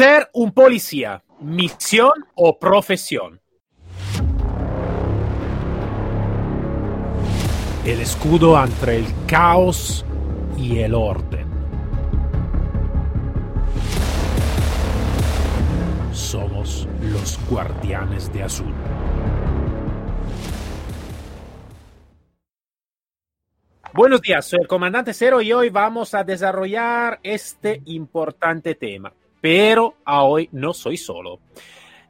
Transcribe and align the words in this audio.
Ser 0.00 0.30
un 0.32 0.52
policía, 0.52 1.22
misión 1.40 2.24
o 2.34 2.58
profesión. 2.58 3.38
El 7.84 8.00
escudo 8.00 8.58
entre 8.64 8.96
el 8.96 9.06
caos 9.26 10.06
y 10.56 10.78
el 10.78 10.94
orden. 10.94 11.46
Somos 16.14 16.88
los 17.02 17.38
guardianes 17.50 18.32
de 18.32 18.42
azul. 18.42 18.72
Buenos 23.92 24.22
días, 24.22 24.46
soy 24.46 24.60
el 24.62 24.66
comandante 24.66 25.12
Cero 25.12 25.42
y 25.42 25.52
hoy 25.52 25.68
vamos 25.68 26.14
a 26.14 26.24
desarrollar 26.24 27.20
este 27.22 27.82
importante 27.84 28.74
tema. 28.74 29.12
Pero 29.40 29.94
a 30.04 30.24
hoy 30.24 30.48
no 30.52 30.72
soy 30.72 30.96
solo. 30.96 31.38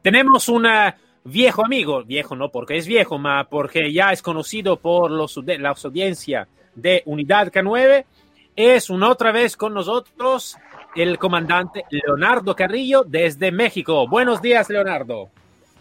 Tenemos 0.03 0.49
un 0.49 0.67
eh, 0.67 0.95
viejo 1.25 1.65
amigo, 1.65 2.03
viejo 2.05 2.35
no 2.35 2.51
porque 2.51 2.77
es 2.77 2.87
viejo, 2.87 3.19
ma 3.19 3.45
porque 3.45 3.93
ya 3.93 4.13
es 4.13 4.23
conocido 4.23 4.77
por 4.77 5.11
los, 5.11 5.37
la 5.37 5.71
audiencia 5.71 6.49
de 6.75 7.03
Unidad 7.07 7.49
K9. 7.49 8.05
Es 8.57 8.91
una 8.91 9.09
otra 9.11 9.33
vez 9.33 9.57
con 9.57 9.75
nosotros 9.75 10.57
el 10.97 11.19
comandante 11.19 11.85
Leonardo 11.91 12.57
Carrillo 12.57 13.05
desde 13.07 13.53
México. 13.53 14.09
Buenos 14.09 14.43
días, 14.43 14.69
Leonardo. 14.69 15.31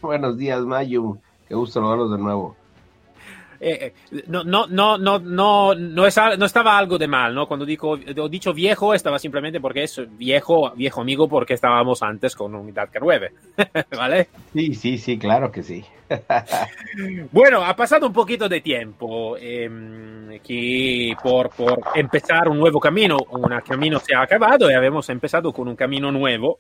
Buenos 0.02 0.38
días, 0.38 0.62
Mayu. 0.62 1.18
Qué 1.48 1.56
gusto 1.56 1.80
saludarlos 1.80 2.12
de 2.12 2.18
nuevo. 2.20 2.56
Eh, 3.60 3.94
eh, 4.12 4.24
no, 4.28 4.44
no, 4.44 4.68
no, 4.68 4.98
no, 4.98 5.20
no, 5.20 5.76
no, 5.76 6.06
es, 6.06 6.18
no 6.38 6.46
estaba 6.46 6.78
algo 6.78 6.98
de 6.98 7.08
mal, 7.08 7.36
¿no? 7.36 7.48
Cuando 7.48 7.66
digo, 7.66 7.98
he 7.98 8.30
dicho 8.30 8.54
viejo, 8.54 8.94
estaba 8.94 9.20
simplemente 9.20 9.60
porque 9.60 9.84
es 9.84 10.02
viejo, 10.18 10.72
viejo 10.76 11.02
amigo, 11.02 11.28
porque 11.28 11.54
estábamos 11.54 12.02
antes 12.02 12.36
con 12.36 12.56
Unidad 12.56 12.90
K9, 12.90 13.32
¿vale? 13.98 14.28
Sí, 14.54 14.74
sí, 14.74 14.98
sí, 14.98 15.18
claro 15.18 15.52
que 15.52 15.64
sí. 15.64 15.84
bueno, 17.32 17.64
ha 17.64 17.76
pasado 17.76 18.08
un 18.08 18.14
poquito 18.14 18.50
de 18.50 18.62
tiempo 18.62 19.38
eh, 19.38 20.40
que 20.44 21.14
por, 21.22 21.50
por 21.50 21.82
empezar 21.96 22.48
un 22.48 22.58
nuevo 22.58 22.80
camino, 22.80 23.18
un 23.32 23.60
camino 23.62 24.00
se 24.00 24.16
ha 24.16 24.22
acabado 24.22 24.72
y 24.72 24.74
habíamos 24.74 25.10
empezado 25.10 25.52
con 25.52 25.68
un 25.68 25.76
camino 25.76 26.12
nuevo 26.12 26.60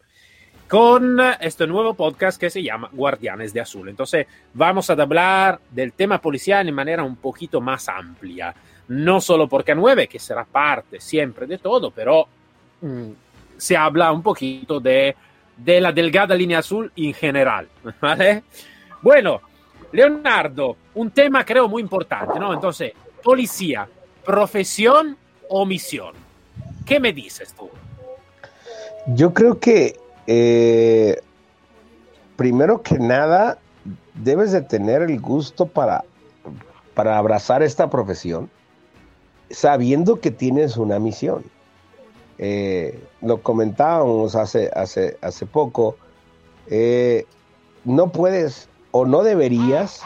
con 0.69 1.19
este 1.41 1.65
nuevo 1.65 1.95
podcast 1.95 2.39
que 2.39 2.51
se 2.51 2.61
llama 2.61 2.91
Guardianes 2.93 3.51
de 3.51 3.59
Azul. 3.59 3.89
Entonces 3.89 4.27
vamos 4.53 4.87
a 4.87 4.93
hablar 4.93 5.59
del 5.71 5.93
tema 5.93 6.21
policial 6.21 6.63
de 6.63 6.71
manera 6.71 7.03
un 7.03 7.15
poquito 7.15 7.59
más 7.59 7.89
amplia, 7.89 8.53
no 8.89 9.19
solo 9.19 9.49
porque 9.49 9.73
9, 9.73 10.07
que 10.07 10.19
será 10.19 10.45
parte 10.45 11.01
siempre 11.01 11.47
de 11.47 11.57
todo, 11.57 11.89
pero 11.89 12.27
mmm, 12.81 13.09
se 13.57 13.75
habla 13.75 14.11
un 14.11 14.21
poquito 14.21 14.79
de, 14.79 15.15
de, 15.57 15.81
la 15.81 15.91
delgada 15.91 16.35
línea 16.35 16.59
azul 16.59 16.91
en 16.95 17.15
general, 17.15 17.67
¿vale? 17.99 18.43
Bueno, 19.01 19.41
Leonardo, 19.91 20.77
un 20.93 21.09
tema 21.09 21.43
creo 21.43 21.67
muy 21.67 21.81
importante, 21.81 22.39
¿no? 22.39 22.53
Entonces, 22.53 22.93
policía, 23.23 23.87
profesión 24.23 25.17
o 25.49 25.65
misión. 25.65 26.13
¿Qué 26.85 26.99
me 26.99 27.11
dices 27.11 27.55
tú? 27.55 27.71
Yo 29.07 29.33
creo 29.33 29.59
que 29.59 29.97
eh, 30.31 31.23
primero 32.35 32.83
que 32.83 32.99
nada, 32.99 33.57
debes 34.13 34.51
de 34.51 34.61
tener 34.61 35.01
el 35.01 35.19
gusto 35.19 35.65
para, 35.65 36.05
para 36.93 37.17
abrazar 37.17 37.63
esta 37.63 37.89
profesión, 37.89 38.47
sabiendo 39.49 40.19
que 40.19 40.29
tienes 40.29 40.77
una 40.77 40.99
misión. 40.99 41.43
Eh, 42.37 43.03
lo 43.21 43.41
comentábamos 43.41 44.35
hace, 44.35 44.69
hace, 44.75 45.17
hace 45.21 45.47
poco, 45.47 45.95
eh, 46.67 47.25
no 47.83 48.11
puedes 48.11 48.69
o 48.91 49.07
no 49.07 49.23
deberías, 49.23 50.03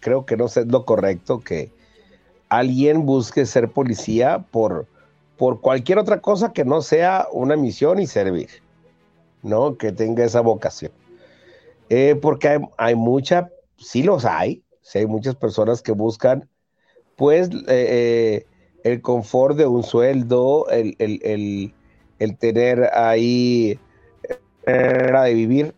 creo 0.00 0.24
que 0.24 0.38
no 0.38 0.46
es 0.46 0.56
lo 0.66 0.86
correcto 0.86 1.40
que 1.40 1.70
alguien 2.48 3.04
busque 3.04 3.44
ser 3.44 3.70
policía 3.70 4.46
por, 4.50 4.86
por 5.36 5.60
cualquier 5.60 5.98
otra 5.98 6.22
cosa 6.22 6.54
que 6.54 6.64
no 6.64 6.80
sea 6.80 7.28
una 7.32 7.54
misión 7.54 7.98
y 7.98 8.06
servir. 8.06 8.61
¿No? 9.42 9.76
Que 9.76 9.92
tenga 9.92 10.24
esa 10.24 10.40
vocación. 10.40 10.92
Eh, 11.88 12.16
porque 12.20 12.48
hay, 12.48 12.58
hay, 12.78 12.94
mucha, 12.94 13.50
sí 13.76 14.02
los 14.02 14.24
hay, 14.24 14.62
sí 14.80 14.98
hay 14.98 15.06
muchas 15.06 15.34
personas 15.36 15.82
que 15.82 15.92
buscan, 15.92 16.48
pues, 17.16 17.50
eh, 17.50 17.62
eh, 17.68 18.46
el 18.84 19.02
confort 19.02 19.56
de 19.56 19.66
un 19.66 19.82
sueldo, 19.82 20.68
el, 20.70 20.96
el, 20.98 21.20
el, 21.22 21.74
el 22.18 22.38
tener 22.38 22.90
ahí 22.94 23.78
manera 24.66 25.24
de 25.24 25.34
vivir 25.34 25.74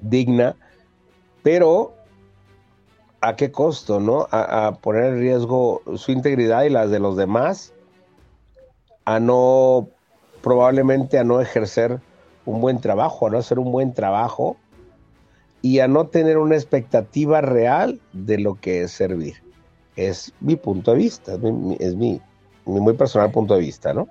digna, 0.00 0.56
pero 1.42 1.94
a 3.20 3.36
qué 3.36 3.50
costo, 3.50 4.00
¿no? 4.00 4.26
A, 4.30 4.66
a, 4.66 4.74
poner 4.76 5.04
en 5.04 5.20
riesgo 5.20 5.82
su 5.96 6.12
integridad 6.12 6.64
y 6.64 6.70
las 6.70 6.90
de 6.90 6.98
los 6.98 7.16
demás, 7.16 7.72
a 9.04 9.20
no, 9.20 9.88
probablemente 10.42 11.18
a 11.18 11.24
no 11.24 11.40
ejercer 11.40 12.00
un 12.44 12.60
buen 12.60 12.80
trabajo, 12.80 13.26
a 13.26 13.30
no 13.30 13.38
hacer 13.38 13.58
un 13.58 13.72
buen 13.72 13.94
trabajo 13.94 14.56
y 15.62 15.80
a 15.80 15.88
no 15.88 16.08
tener 16.08 16.38
una 16.38 16.56
expectativa 16.56 17.40
real 17.40 18.00
de 18.12 18.38
lo 18.38 18.56
que 18.56 18.82
es 18.82 18.92
servir. 18.92 19.36
Es 19.96 20.32
mi 20.40 20.56
punto 20.56 20.92
de 20.92 20.98
vista, 20.98 21.38
es 21.78 21.94
mi, 21.94 22.20
muy 22.66 22.92
personal 22.94 23.30
punto 23.30 23.54
de 23.54 23.60
vista, 23.60 23.94
¿no? 23.94 24.08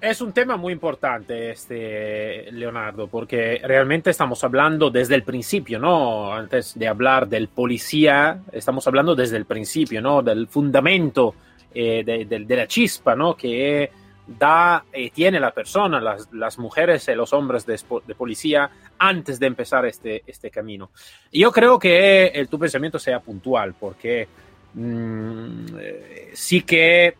Es 0.00 0.20
un 0.20 0.32
tema 0.32 0.56
muy 0.56 0.72
importante, 0.72 1.50
este, 1.50 2.52
Leonardo, 2.52 3.08
porque 3.08 3.60
realmente 3.64 4.10
estamos 4.10 4.44
hablando 4.44 4.90
desde 4.90 5.16
el 5.16 5.24
principio, 5.24 5.80
¿no? 5.80 6.32
Antes 6.32 6.78
de 6.78 6.86
hablar 6.86 7.26
del 7.26 7.48
policía, 7.48 8.40
estamos 8.52 8.86
hablando 8.86 9.16
desde 9.16 9.36
el 9.36 9.44
principio, 9.44 10.00
¿no? 10.00 10.22
Del 10.22 10.46
fundamento, 10.46 11.34
eh, 11.74 12.04
de, 12.06 12.26
de, 12.26 12.44
de, 12.44 12.56
la 12.56 12.68
chispa, 12.68 13.16
¿no? 13.16 13.34
Que 13.34 13.90
da, 14.28 14.84
eh, 14.92 15.10
tiene 15.10 15.40
la 15.40 15.52
persona, 15.52 16.00
las, 16.00 16.30
las, 16.32 16.58
mujeres 16.58 17.08
y 17.08 17.14
los 17.14 17.32
hombres 17.32 17.64
de, 17.64 17.80
de, 18.06 18.14
policía 18.14 18.70
antes 18.98 19.40
de 19.40 19.46
empezar 19.46 19.86
este, 19.86 20.22
este 20.26 20.50
camino. 20.50 20.90
Yo 21.32 21.50
creo 21.50 21.78
que 21.78 22.26
el, 22.26 22.48
tu 22.48 22.58
pensamiento 22.58 22.98
sea 22.98 23.20
puntual, 23.20 23.74
porque 23.78 24.28
mmm, 24.74 25.66
eh, 25.80 26.30
sí 26.34 26.62
que 26.62 27.14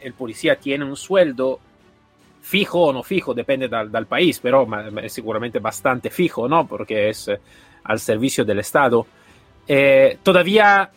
el 0.00 0.14
policía 0.14 0.56
tiene 0.56 0.84
un 0.84 0.96
sueldo 0.96 1.60
fijo 2.42 2.86
o 2.86 2.92
no 2.92 3.02
fijo, 3.02 3.32
depende 3.32 3.68
del, 3.68 3.92
del 3.92 4.06
país, 4.06 4.40
pero 4.40 4.66
es 5.02 5.12
seguramente 5.12 5.60
bastante 5.60 6.10
fijo, 6.10 6.48
¿no? 6.48 6.66
Porque 6.66 7.10
es 7.10 7.28
eh, 7.28 7.38
al 7.84 8.00
servicio 8.00 8.44
del 8.44 8.58
Estado. 8.58 9.06
Eh, 9.68 10.18
todavía 10.22 10.90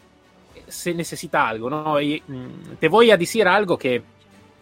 se 0.67 0.93
necesita 0.95 1.47
algo, 1.47 1.69
¿no? 1.69 2.01
Y 2.01 2.23
mmm, 2.25 2.77
te 2.79 2.87
voy 2.87 3.11
a 3.11 3.17
decir 3.17 3.47
algo 3.47 3.77
que 3.77 4.01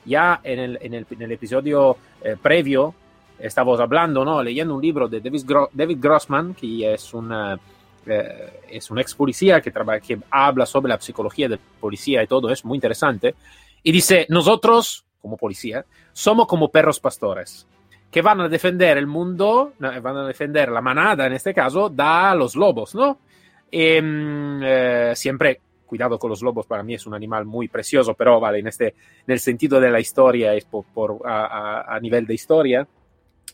ya 0.05 0.39
en 0.43 0.59
el, 0.59 0.79
en 0.81 0.93
el, 0.93 1.05
en 1.09 1.21
el 1.21 1.31
episodio 1.31 1.97
eh, 2.23 2.35
previo 2.41 2.95
estábamos 3.39 3.79
hablando, 3.79 4.23
¿no? 4.23 4.41
leyendo 4.43 4.75
un 4.75 4.81
libro 4.81 5.07
de 5.07 5.19
David, 5.19 5.43
Gro 5.45 5.69
David 5.73 5.97
Grossman, 5.99 6.53
que 6.53 6.93
es, 6.93 7.13
una, 7.13 7.59
eh, 8.05 8.61
es 8.69 8.91
un 8.91 8.99
ex 8.99 9.15
policía 9.15 9.61
que, 9.61 9.71
que 9.71 10.19
habla 10.29 10.65
sobre 10.65 10.89
la 10.89 10.99
psicología 10.99 11.49
de 11.49 11.57
policía 11.57 12.23
y 12.23 12.27
todo, 12.27 12.49
es 12.49 12.63
muy 12.63 12.77
interesante. 12.77 13.35
Y 13.83 13.91
dice, 13.91 14.27
nosotros, 14.29 15.05
como 15.21 15.37
policía, 15.37 15.85
somos 16.13 16.47
como 16.47 16.69
perros 16.69 16.99
pastores 16.99 17.67
que 18.11 18.21
van 18.21 18.41
a 18.41 18.49
defender 18.49 18.97
el 18.97 19.07
mundo, 19.07 19.73
van 19.79 20.17
a 20.17 20.27
defender 20.27 20.69
la 20.69 20.81
manada 20.81 21.25
en 21.25 21.33
este 21.33 21.53
caso, 21.53 21.89
da 21.89 22.35
los 22.35 22.57
lobos, 22.57 22.93
¿no? 22.93 23.19
Y, 23.71 23.97
eh, 24.01 25.13
siempre 25.15 25.61
cuidado 25.91 26.17
con 26.17 26.29
los 26.29 26.41
lobos, 26.41 26.65
para 26.65 26.83
mí 26.83 26.93
es 26.93 27.05
un 27.05 27.13
animal 27.13 27.43
muy 27.43 27.67
precioso, 27.67 28.13
pero 28.13 28.39
vale, 28.39 28.59
en, 28.59 28.67
este, 28.67 28.95
en 29.27 29.33
el 29.33 29.41
sentido 29.41 29.77
de 29.77 29.91
la 29.91 29.99
historia, 29.99 30.53
es 30.53 30.63
por, 30.63 31.19
a, 31.25 31.99
nivel 32.01 32.25
de 32.25 32.33
historia. 32.33 32.87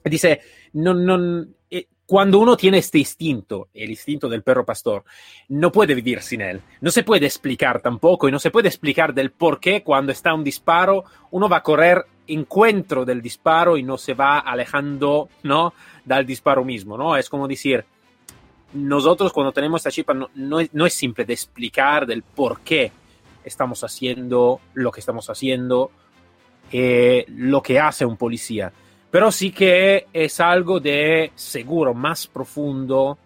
Dice, 0.04 0.42
no, 0.74 0.94
no, 0.94 1.48
eh, 1.72 1.88
cuando 2.06 2.38
uno 2.38 2.56
tiene 2.56 2.78
este 2.78 3.00
instinto, 3.00 3.70
el 3.74 3.90
instinto 3.90 4.30
del 4.30 4.44
perro 4.44 4.64
pastor, 4.64 5.04
no 5.50 5.72
puede 5.72 5.96
vivir 5.96 6.22
sin 6.22 6.42
él. 6.42 6.62
No 6.80 6.92
se 6.92 7.02
puede 7.02 7.26
explicar 7.26 7.82
tampoco 7.82 8.30
y 8.30 8.32
no 8.32 8.38
se 8.38 8.52
puede 8.52 8.68
explicar 8.68 9.16
del 9.16 9.32
por 9.32 9.60
qué 9.60 9.82
cuando 9.82 10.12
está 10.12 10.36
un 10.36 10.44
disparo 10.44 11.06
uno 11.32 11.50
va 11.50 11.58
a 11.58 11.64
correr 11.64 12.06
encuentro 12.28 13.04
del 13.04 13.20
disparo 13.20 13.78
y 13.78 13.84
no 13.84 13.98
se 13.98 14.14
va 14.14 14.38
alejando, 14.38 15.28
¿no? 15.42 15.74
Del 16.06 16.28
disparo 16.28 16.64
mismo, 16.64 17.00
¿no? 17.00 17.18
Es 17.18 17.30
como 17.30 17.48
decir, 17.48 17.84
nosotros 18.74 19.32
cuando 19.32 19.52
tenemos 19.52 19.80
esta 19.80 19.92
chispa 19.92 20.14
no, 20.14 20.30
no, 20.36 20.86
es, 20.86 20.94
simple 20.94 21.26
de 21.26 21.34
explicar 21.34 22.06
del 22.06 22.24
por 22.24 22.62
qué 22.62 22.92
estamos 23.44 23.84
haciendo 23.84 24.60
lo 24.74 24.92
que 24.92 25.00
estamos 25.00 25.30
haciendo, 25.30 25.92
eh, 26.72 27.26
lo 27.30 27.62
que 27.62 27.80
hace 27.80 28.06
un 28.06 28.18
policía, 28.18 28.72
pero 29.10 29.32
sí 29.32 29.52
que 29.52 30.08
es 30.12 30.40
algo 30.40 30.80
de 30.80 31.32
seguro 31.36 31.94
más 31.94 32.28
profundo 32.28 33.18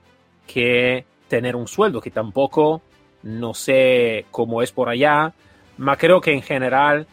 que 0.46 1.06
tener 1.28 1.56
un 1.56 1.68
sueldo, 1.68 2.02
que 2.02 2.12
tampoco 2.12 2.82
no 3.24 3.54
sé 3.54 4.26
cómo 4.32 4.62
es 4.62 4.72
por 4.72 4.90
allá, 4.90 5.34
pero 5.78 5.98
creo 5.98 6.22
que 6.22 6.34
en 6.34 6.42
general 6.42 7.08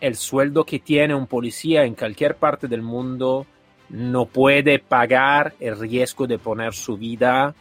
el 0.00 0.16
sueldo 0.16 0.64
que 0.64 0.80
tiene 0.80 1.14
un 1.14 1.26
policía 1.26 1.84
en 1.84 1.94
cualquier 1.94 2.36
parte 2.36 2.68
del 2.68 2.82
mundo 2.82 3.46
no 3.90 4.26
puede 4.26 4.78
pagar 4.78 5.54
el 5.60 5.78
riesgo 5.78 6.26
de 6.26 6.38
poner 6.38 6.72
su 6.74 6.96
vida 6.96 7.54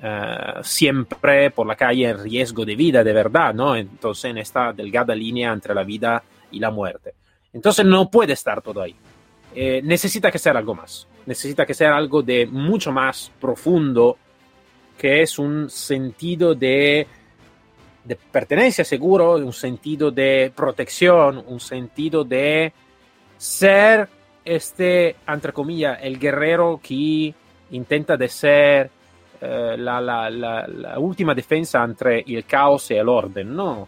eh, 0.00 0.60
siempre 0.62 1.50
por 1.50 1.66
la 1.66 1.74
calle 1.74 2.08
en 2.08 2.22
riesgo 2.22 2.64
de 2.64 2.76
vida 2.76 3.02
de 3.02 3.12
verdad, 3.12 3.52
¿no? 3.52 3.74
Entonces 3.74 4.30
en 4.30 4.38
esta 4.38 4.72
delgada 4.72 5.14
línea 5.14 5.52
entre 5.52 5.74
la 5.74 5.82
vida 5.82 6.22
y 6.50 6.60
la 6.60 6.70
muerte. 6.70 7.14
Entonces 7.52 7.84
no 7.84 8.08
puede 8.08 8.34
estar 8.34 8.62
todo 8.62 8.80
ahí. 8.80 8.94
Eh, 9.54 9.80
necesita 9.82 10.30
que 10.30 10.38
sea 10.38 10.52
algo 10.52 10.74
más. 10.74 11.08
Necesita 11.26 11.66
que 11.66 11.74
sea 11.74 11.96
algo 11.96 12.22
de 12.22 12.46
mucho 12.46 12.92
más 12.92 13.32
profundo, 13.40 14.18
que 14.96 15.22
es 15.22 15.38
un 15.38 15.68
sentido 15.68 16.54
de, 16.54 17.06
de 18.04 18.16
pertenencia 18.16 18.84
seguro, 18.84 19.34
un 19.34 19.52
sentido 19.52 20.10
de 20.10 20.52
protección, 20.54 21.42
un 21.46 21.58
sentido 21.58 22.24
de 22.24 22.72
ser 23.36 24.08
este, 24.44 25.16
entre 25.26 25.52
comillas, 25.52 25.98
el 26.02 26.18
guerrero 26.18 26.80
que 26.82 27.34
intenta 27.70 28.16
de 28.16 28.28
ser 28.28 28.90
eh, 29.40 29.76
la, 29.78 30.00
la, 30.00 30.98
última 30.98 31.34
defensa 31.34 31.84
entre 31.84 32.20
el 32.26 32.44
caos 32.44 32.90
y 32.90 32.94
el 32.94 33.08
orden, 33.08 33.54
¿no? 33.54 33.86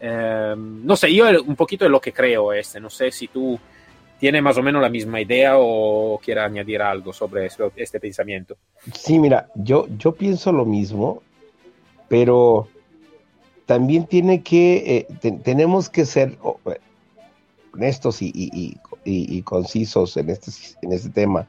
Eh, 0.00 0.54
no 0.56 0.96
sé, 0.96 1.14
yo 1.14 1.26
un 1.42 1.56
poquito 1.56 1.84
de 1.84 1.90
lo 1.90 2.00
que 2.00 2.12
creo 2.12 2.52
este, 2.52 2.80
no 2.80 2.90
sé 2.90 3.10
si 3.10 3.28
tú 3.28 3.58
tienes 4.18 4.42
más 4.42 4.58
o 4.58 4.62
menos 4.62 4.82
la 4.82 4.90
misma 4.90 5.20
idea 5.20 5.54
o 5.56 6.20
quieres 6.22 6.44
añadir 6.44 6.82
algo 6.82 7.12
sobre 7.12 7.48
este, 7.76 7.98
pensamiento. 7.98 8.56
Sí, 8.92 9.18
mira, 9.18 9.48
yo, 9.54 9.86
yo 9.96 10.12
pienso 10.12 10.52
lo 10.52 10.66
mismo, 10.66 11.22
pero 12.08 12.68
también 13.64 14.06
tiene 14.06 14.42
que, 14.42 15.06
eh, 15.22 15.30
tenemos 15.42 15.88
que 15.88 16.04
ser 16.04 16.36
honestos 17.72 18.20
y, 18.20 18.26
y, 18.26 18.50
y, 18.52 18.76
concisos 19.44 20.16
en 20.16 20.30
este, 20.30 20.50
en 20.82 20.92
este 20.92 21.10
tema. 21.10 21.48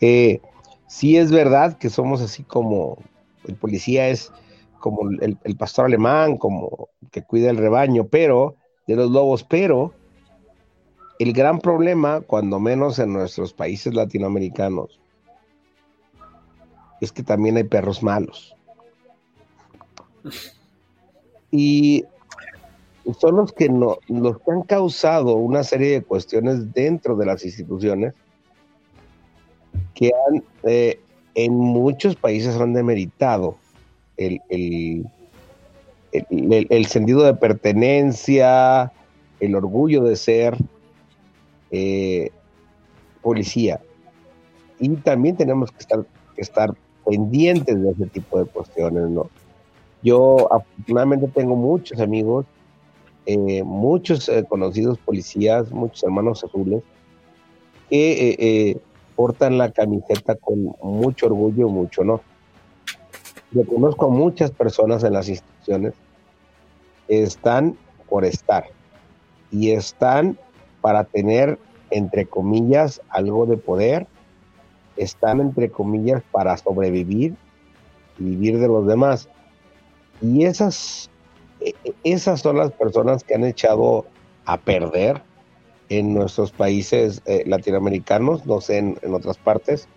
Eh, 0.00 0.40
sí 0.86 1.16
es 1.16 1.30
verdad 1.30 1.78
que 1.78 1.90
somos 1.90 2.20
así 2.20 2.42
como 2.42 2.98
el 3.46 3.54
policía 3.56 4.08
es 4.08 4.32
como 4.80 5.08
el, 5.10 5.38
el, 5.42 5.56
pastor 5.56 5.86
alemán, 5.86 6.36
como 6.36 6.88
que 7.10 7.22
cuida 7.22 7.50
el 7.50 7.56
rebaño, 7.56 8.06
pero 8.06 8.56
de 8.86 8.96
los 8.96 9.10
lobos, 9.10 9.42
pero 9.44 9.94
el 11.18 11.32
gran 11.32 11.58
problema, 11.58 12.20
cuando 12.20 12.58
menos 12.60 12.98
en 12.98 13.12
nuestros 13.12 13.52
países 13.52 13.94
latinoamericanos, 13.94 15.00
es 17.00 17.12
que 17.12 17.22
también 17.22 17.56
hay 17.56 17.64
perros 17.64 18.02
malos. 18.02 18.54
Y 21.50 22.04
son 23.12 23.36
los 23.36 23.52
que, 23.52 23.68
no, 23.68 23.98
los 24.08 24.38
que 24.40 24.50
han 24.50 24.62
causado 24.62 25.34
una 25.34 25.62
serie 25.62 25.92
de 25.92 26.02
cuestiones 26.02 26.72
dentro 26.72 27.16
de 27.16 27.26
las 27.26 27.44
instituciones 27.44 28.14
que 29.94 30.12
han, 30.28 30.42
eh, 30.64 31.00
en 31.34 31.54
muchos 31.54 32.16
países 32.16 32.56
han 32.56 32.72
demeritado 32.72 33.56
el, 34.16 34.40
el, 34.48 35.06
el, 36.12 36.86
sentido 36.86 37.24
de 37.24 37.34
pertenencia, 37.34 38.92
el 39.40 39.54
orgullo 39.54 40.04
de 40.04 40.16
ser 40.16 40.56
eh, 41.70 42.30
policía. 43.20 43.80
Y 44.78 44.88
también 44.96 45.36
tenemos 45.36 45.70
que 45.72 45.78
estar, 45.78 46.06
que 46.34 46.42
estar 46.42 46.74
pendientes 47.04 47.82
de 47.82 47.90
ese 47.90 48.06
tipo 48.06 48.38
de 48.38 48.46
cuestiones, 48.46 49.10
¿no? 49.10 49.28
Yo 50.02 50.52
afortunadamente 50.52 51.28
tengo 51.28 51.56
muchos 51.56 51.98
amigos 51.98 52.46
eh, 53.26 53.62
muchos 53.62 54.28
eh, 54.28 54.44
conocidos 54.48 54.98
policías, 54.98 55.70
muchos 55.70 56.02
hermanos 56.02 56.44
azules, 56.44 56.82
que 57.88 58.36
eh, 58.38 58.78
portan 59.16 59.58
la 59.58 59.70
camiseta 59.70 60.34
con 60.36 60.74
mucho 60.82 61.26
orgullo, 61.26 61.68
mucho 61.68 62.02
honor. 62.02 62.20
Yo 63.52 63.64
conozco 63.66 64.06
a 64.06 64.08
muchas 64.08 64.50
personas 64.50 65.04
en 65.04 65.12
las 65.12 65.28
instituciones 65.28 65.94
están 67.08 67.76
por 68.08 68.24
estar 68.24 68.64
y 69.50 69.70
están 69.70 70.38
para 70.80 71.04
tener, 71.04 71.58
entre 71.90 72.26
comillas, 72.26 73.00
algo 73.08 73.46
de 73.46 73.56
poder, 73.56 74.06
están, 74.96 75.40
entre 75.40 75.70
comillas, 75.70 76.22
para 76.30 76.56
sobrevivir 76.56 77.34
y 78.18 78.24
vivir 78.24 78.58
de 78.58 78.68
los 78.68 78.86
demás. 78.86 79.28
Y 80.20 80.44
esas 80.44 81.10
esas 82.02 82.40
son 82.40 82.58
las 82.58 82.72
personas 82.72 83.24
que 83.24 83.34
han 83.34 83.44
echado 83.44 84.06
a 84.44 84.58
perder 84.58 85.22
en 85.88 86.14
nuestros 86.14 86.50
países 86.50 87.22
eh, 87.26 87.44
latinoamericanos, 87.46 88.46
no 88.46 88.60
sé, 88.60 88.78
en, 88.78 89.14
otras 89.14 89.38
partes, 89.38 89.88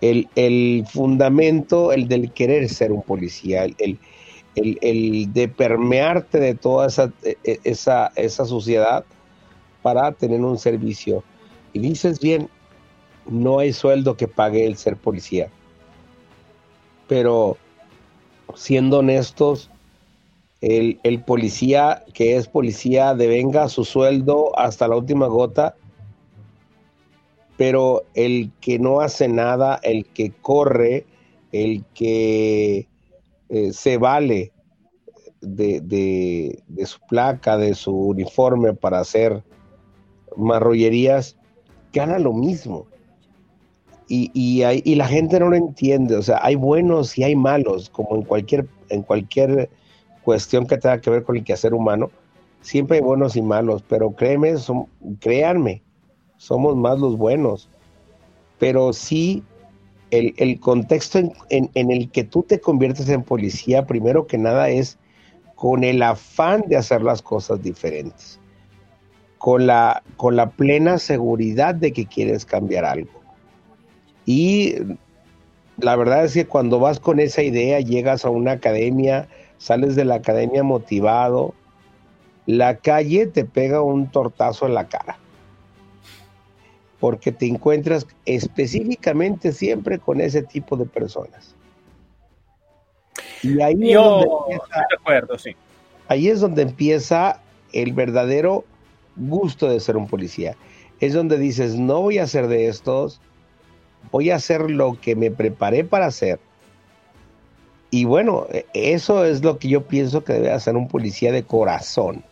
el, 0.00 0.28
el, 0.34 0.84
fundamento, 0.90 1.92
el 1.92 2.08
del 2.08 2.32
querer 2.32 2.68
ser 2.68 2.92
un 2.92 3.02
policía, 3.02 3.64
el, 3.64 3.98
el, 4.54 4.78
el 4.80 5.32
de 5.32 5.48
permearte 5.48 6.40
de 6.40 6.54
toda 6.54 6.86
esa, 6.86 7.12
e, 7.22 7.60
esa, 7.64 8.10
esa 8.16 8.44
sociedad 8.46 9.04
para 9.82 10.12
tener 10.12 10.40
un 10.40 10.58
servicio. 10.58 11.22
Y 11.72 11.80
dices 11.80 12.20
bien, 12.20 12.48
no 13.26 13.58
hay 13.58 13.72
sueldo 13.72 14.16
que 14.16 14.28
pague 14.28 14.66
el 14.66 14.76
ser 14.76 14.96
policía. 14.96 15.50
Pero 17.06 17.56
siendo 18.54 18.98
honestos, 18.98 19.70
el, 20.60 21.22
policía 21.24 22.04
que 22.12 22.36
es 22.36 22.46
policía 22.46 23.14
devenga 23.14 23.68
su 23.68 23.84
sueldo 23.84 24.58
hasta 24.58 24.88
la 24.88 24.96
última 24.96 25.26
gota, 25.26 25.74
pero 27.56 28.04
el 28.14 28.50
que 28.60 28.78
no 28.78 29.00
hace 29.00 29.28
nada, 29.28 29.80
el 29.82 30.06
que 30.06 30.32
corre, 30.32 31.06
el 31.52 31.84
que 31.94 32.88
eh, 33.48 33.72
se 33.72 33.96
vale 33.96 34.52
de, 35.40 35.80
de, 35.80 36.86
su 36.86 37.00
placa, 37.08 37.56
de 37.56 37.74
su 37.74 37.94
uniforme 37.94 38.74
para 38.74 39.00
hacer 39.00 39.42
marrollerías, 40.36 41.36
gana 41.92 42.18
lo 42.18 42.32
mismo. 42.32 42.86
Y, 44.08 44.30
y, 44.34 44.64
y, 44.64 44.94
la 44.96 45.06
gente 45.06 45.38
no 45.38 45.50
lo 45.50 45.56
entiende, 45.56 46.16
o 46.16 46.22
sea, 46.22 46.40
hay 46.42 46.56
buenos 46.56 47.16
y 47.16 47.22
hay 47.22 47.36
malos, 47.36 47.88
como 47.90 48.16
en 48.16 48.22
cualquier, 48.22 48.66
en 48.88 49.02
cualquier 49.02 49.70
cuestión 50.30 50.64
que 50.64 50.78
tenga 50.78 51.00
que 51.00 51.10
ver 51.10 51.24
con 51.24 51.36
el 51.36 51.42
quehacer 51.42 51.74
humano, 51.74 52.08
siempre 52.60 52.98
hay 52.98 53.02
buenos 53.02 53.34
y 53.34 53.42
malos, 53.42 53.82
pero 53.88 54.12
créeme, 54.12 54.56
son, 54.58 54.86
créanme, 55.18 55.82
somos 56.36 56.76
más 56.76 57.00
los 57.00 57.18
buenos. 57.18 57.68
Pero 58.60 58.92
sí, 58.92 59.42
el, 60.12 60.60
contexto 60.60 61.18
en, 61.48 61.70
el 61.74 62.12
que 62.12 62.22
tú 62.22 62.44
te 62.44 62.60
conviertes 62.60 63.08
en 63.08 63.24
policía, 63.24 63.86
primero 63.86 64.28
que 64.28 64.38
nada, 64.38 64.68
es 64.68 64.98
con 65.56 65.82
el 65.82 66.00
afán 66.00 66.62
de 66.68 66.76
hacer 66.76 67.02
las 67.02 67.22
cosas 67.22 67.60
diferentes, 67.60 68.38
con 69.38 69.66
la, 69.66 70.04
con 70.16 70.36
la 70.36 70.50
plena 70.50 70.98
seguridad 70.98 71.74
de 71.74 71.92
que 71.92 72.06
quieres 72.06 72.44
cambiar 72.44 72.84
algo. 72.84 73.20
Y 74.26 74.76
la 75.78 75.96
verdad 75.96 76.24
es 76.24 76.34
que 76.34 76.46
cuando 76.46 76.78
vas 76.78 77.00
con 77.00 77.18
esa 77.18 77.42
idea, 77.42 77.80
llegas 77.80 78.24
a 78.24 78.30
una 78.30 78.52
academia, 78.52 79.26
sales 79.60 79.94
de 79.94 80.06
la 80.06 80.16
academia 80.16 80.62
motivado, 80.62 81.54
la 82.46 82.78
calle 82.78 83.26
te 83.26 83.44
pega 83.44 83.82
un 83.82 84.10
tortazo 84.10 84.66
en 84.66 84.74
la 84.74 84.88
cara. 84.88 85.18
Porque 86.98 87.30
te 87.30 87.46
encuentras 87.46 88.06
específicamente 88.24 89.52
siempre 89.52 89.98
con 89.98 90.20
ese 90.20 90.42
tipo 90.42 90.76
de 90.76 90.86
personas. 90.86 91.54
Y 93.42 93.60
ahí, 93.60 93.90
es 93.90 93.94
donde 93.94 94.26
empieza, 94.26 94.86
ahí 96.08 96.28
es 96.28 96.40
donde 96.40 96.62
empieza 96.62 97.40
el 97.72 97.92
verdadero 97.92 98.64
gusto 99.16 99.68
de 99.68 99.78
ser 99.80 99.96
un 99.96 100.08
policía. 100.08 100.56
Es 101.00 101.12
donde 101.12 101.38
dices, 101.38 101.76
no 101.76 102.00
voy 102.00 102.18
a 102.18 102.24
hacer 102.24 102.48
de 102.48 102.68
estos, 102.68 103.20
voy 104.10 104.30
a 104.30 104.36
hacer 104.36 104.70
lo 104.70 104.98
que 105.00 105.16
me 105.16 105.30
preparé 105.30 105.84
para 105.84 106.06
hacer 106.06 106.40
y 107.90 108.04
bueno, 108.04 108.46
eso 108.72 109.24
es 109.24 109.42
lo 109.42 109.58
que 109.58 109.68
yo 109.68 109.82
pienso 109.82 110.22
que 110.22 110.34
debe 110.34 110.52
hacer 110.52 110.76
un 110.76 110.88
policía 110.88 111.32
de 111.32 111.42
corazón. 111.42 112.22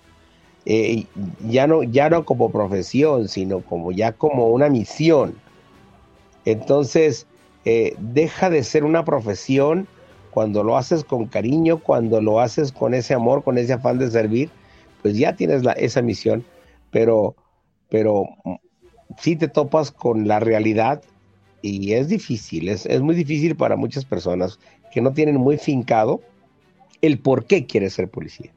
Eh, 0.66 1.06
ya, 1.48 1.66
no, 1.66 1.82
ya 1.82 2.10
no 2.10 2.24
como 2.24 2.50
profesión, 2.50 3.28
sino 3.28 3.60
como 3.60 3.90
ya 3.90 4.12
como 4.12 4.48
una 4.48 4.68
misión. 4.68 5.34
Entonces, 6.44 7.26
eh, 7.64 7.94
deja 7.98 8.50
de 8.50 8.62
ser 8.62 8.84
una 8.84 9.04
profesión 9.04 9.88
cuando 10.30 10.62
lo 10.62 10.76
haces 10.76 11.04
con 11.04 11.26
cariño, 11.26 11.78
cuando 11.78 12.20
lo 12.20 12.40
haces 12.40 12.70
con 12.70 12.94
ese 12.94 13.14
amor, 13.14 13.42
con 13.42 13.58
ese 13.58 13.72
afán 13.72 13.98
de 13.98 14.10
servir, 14.10 14.50
pues 15.02 15.16
ya 15.16 15.34
tienes 15.34 15.64
la, 15.64 15.72
esa 15.72 16.02
misión, 16.02 16.44
pero, 16.90 17.34
pero 17.88 18.26
sí 19.18 19.36
te 19.36 19.48
topas 19.48 19.90
con 19.90 20.28
la 20.28 20.38
realidad 20.38 21.02
y 21.62 21.94
es 21.94 22.08
difícil, 22.08 22.68
es, 22.68 22.86
es 22.86 23.00
muy 23.00 23.14
difícil 23.14 23.56
para 23.56 23.76
muchas 23.76 24.04
personas 24.04 24.60
que 24.92 25.00
no 25.00 25.12
tienen 25.12 25.36
muy 25.36 25.58
fincado 25.58 26.20
el 27.00 27.18
por 27.18 27.46
qué 27.46 27.66
quiere 27.66 27.90
ser 27.90 28.08
policía. 28.08 28.52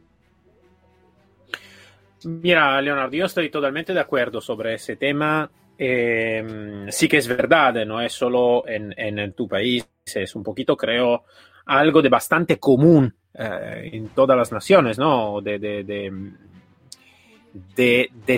Mira, 2.23 2.81
Leonardo, 2.81 3.15
yo 3.15 3.25
estoy 3.25 3.49
totalmente 3.49 3.93
de 3.93 3.99
acuerdo 3.99 4.41
sobre 4.41 4.75
ese 4.75 4.95
tema. 4.95 5.49
eh, 5.77 6.85
sí 6.89 7.07
que 7.07 7.17
es 7.17 7.27
verdad, 7.27 7.85
no 7.85 8.01
es 8.01 8.13
solo 8.13 8.63
en, 8.67 9.33
tu 9.33 9.47
país, 9.47 9.87
es 10.13 10.35
un 10.35 10.43
poquito, 10.43 10.77
creo, 10.77 11.23
algo 11.65 12.01
de 12.01 12.09
bastante 12.09 12.59
común 12.59 13.13
eh, 13.33 13.89
en 13.93 14.09
todas 14.09 14.37
las 14.37 14.51
naciones, 14.51 14.99
¿no? 14.99 15.41
De, 15.41 15.57
de, 15.57 16.11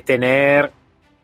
tener 0.05 0.71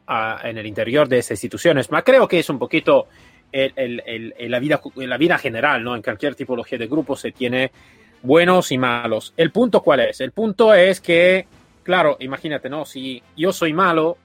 uh, 0.07 0.45
en 0.45 0.57
el 0.57 0.65
interior 0.65 1.07
de 1.07 1.19
esas 1.19 1.31
instituciones, 1.31 1.87
creo 2.03 2.27
que 2.27 2.39
es 2.39 2.49
un 2.49 2.59
poquito 2.59 3.07
el, 3.51 4.33
la, 4.37 4.59
vida, 4.59 4.81
la 4.95 5.17
vida 5.17 5.37
general, 5.37 5.83
¿no? 5.83 5.95
En 5.95 6.01
cualquier 6.01 6.35
tipología 6.35 6.77
de 6.77 6.87
grupo 6.87 7.15
se 7.15 7.31
tiene 7.31 7.71
buenos 8.21 8.71
y 8.71 8.77
malos. 8.77 9.33
¿El 9.37 9.51
punto 9.51 9.81
cuál 9.81 10.01
es? 10.01 10.21
El 10.21 10.31
punto 10.31 10.73
es 10.73 11.01
que, 11.01 11.47
claro, 11.83 12.17
imagínate, 12.19 12.69
¿no? 12.69 12.85
Si 12.85 13.21
yo 13.35 13.51
soy 13.51 13.73
malo, 13.73 14.17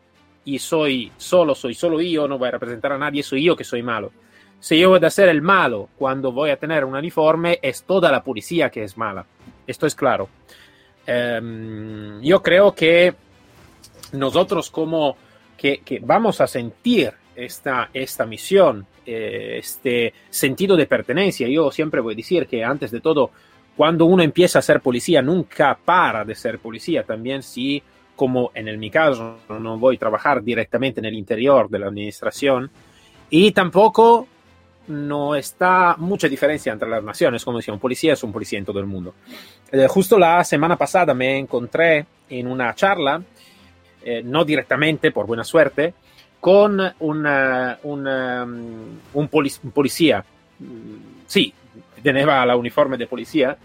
y 0.44 0.58
soy 0.58 1.10
solo, 1.16 1.54
soy 1.54 1.74
solo 1.74 2.00
yo, 2.00 2.28
no 2.28 2.38
voy 2.38 2.48
a 2.48 2.52
representar 2.52 2.92
a 2.92 2.98
nadie, 2.98 3.22
soy 3.22 3.44
yo 3.44 3.56
que 3.56 3.64
soy 3.64 3.82
malo. 3.82 4.12
Si 4.60 4.78
yo 4.78 4.90
voy 4.90 5.04
a 5.04 5.10
ser 5.10 5.28
el 5.28 5.42
malo 5.42 5.88
cuando 5.98 6.32
voy 6.32 6.50
a 6.50 6.56
tener 6.56 6.84
un 6.84 6.94
uniforme, 6.94 7.58
es 7.62 7.84
toda 7.84 8.10
la 8.10 8.22
policía 8.22 8.70
que 8.70 8.84
es 8.84 8.96
mala. 8.96 9.26
Esto 9.66 9.86
es 9.86 9.94
claro. 9.94 10.28
Um, 11.06 12.20
yo 12.22 12.42
creo 12.42 12.74
que 12.74 13.14
nosotros 14.12 14.70
como 14.70 15.16
que, 15.56 15.78
que 15.78 16.00
vamos 16.00 16.40
a 16.40 16.46
sentir 16.46 17.12
esta, 17.36 17.90
esta 17.92 18.24
misión, 18.24 18.86
eh, 19.06 19.56
este 19.58 20.14
sentido 20.30 20.76
de 20.76 20.86
pertenencia, 20.86 21.48
yo 21.48 21.70
siempre 21.70 22.00
voy 22.00 22.14
a 22.14 22.16
decir 22.16 22.46
que 22.46 22.64
antes 22.64 22.90
de 22.90 23.00
todo, 23.00 23.30
cuando 23.76 24.04
uno 24.04 24.22
empieza 24.22 24.58
a 24.58 24.62
ser 24.62 24.80
policía, 24.80 25.22
nunca 25.22 25.78
para 25.82 26.24
de 26.24 26.34
ser 26.34 26.58
policía, 26.58 27.02
también 27.02 27.42
si 27.42 27.82
como 28.16 28.52
en 28.54 28.78
mi 28.78 28.90
caso 28.90 29.38
no 29.48 29.78
voy 29.78 29.96
a 29.96 29.98
trabajar 29.98 30.42
directamente 30.42 31.00
en 31.00 31.06
el 31.06 31.14
interior 31.14 31.68
de 31.68 31.78
la 31.78 31.86
administración. 31.86 32.70
Y 33.30 33.52
tampoco 33.52 34.28
no 34.88 35.34
está 35.34 35.96
mucha 35.98 36.28
diferencia 36.28 36.72
entre 36.72 36.88
las 36.88 37.02
naciones, 37.02 37.44
como 37.44 37.58
decía, 37.58 37.74
un 37.74 37.80
policía 37.80 38.12
es 38.12 38.22
un 38.22 38.32
policía 38.32 38.58
en 38.58 38.64
todo 38.64 38.78
el 38.80 38.86
mundo. 38.86 39.14
Eh, 39.72 39.86
justo 39.88 40.18
la 40.18 40.44
semana 40.44 40.76
pasada 40.76 41.14
me 41.14 41.38
encontré 41.38 42.06
en 42.28 42.46
una 42.46 42.74
charla, 42.74 43.22
eh, 44.04 44.22
no 44.22 44.44
directamente, 44.44 45.10
por 45.10 45.26
buena 45.26 45.44
suerte, 45.44 45.94
con 46.44 46.78
una, 46.98 47.78
um, 47.84 48.04
un, 48.04 48.98
un, 49.14 49.28
policía, 49.72 50.22
mm, 50.58 51.24
sí, 51.24 51.54
tenía 52.02 52.44
la 52.44 52.54
uniforme 52.54 52.98
de 52.98 53.06
policía, 53.06 53.56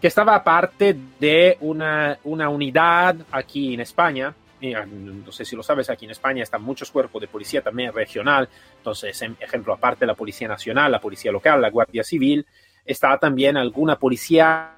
que 0.00 0.06
estaba 0.06 0.42
parte 0.42 0.96
de 1.20 1.58
una, 1.60 2.18
una 2.24 2.48
unidad 2.48 3.16
aquí 3.32 3.74
en 3.74 3.80
España. 3.80 4.32
No 4.62 5.30
sé 5.30 5.44
si 5.44 5.54
lo 5.54 5.62
sabes, 5.62 5.90
aquí 5.90 6.06
en 6.06 6.12
España 6.12 6.42
están 6.42 6.62
muchos 6.62 6.90
cuerpos 6.90 7.20
de 7.20 7.28
policía 7.28 7.60
también 7.60 7.92
regional. 7.92 8.48
Entonces, 8.78 9.20
en 9.20 9.36
ejemplo, 9.38 9.74
aparte 9.74 10.00
de 10.00 10.06
la 10.06 10.14
Policía 10.14 10.48
Nacional, 10.48 10.90
la 10.90 11.02
Policía 11.02 11.32
Local, 11.32 11.60
la 11.60 11.68
Guardia 11.68 12.02
Civil, 12.02 12.46
está 12.82 13.18
también 13.18 13.58
alguna 13.58 13.96
policía 13.96 14.70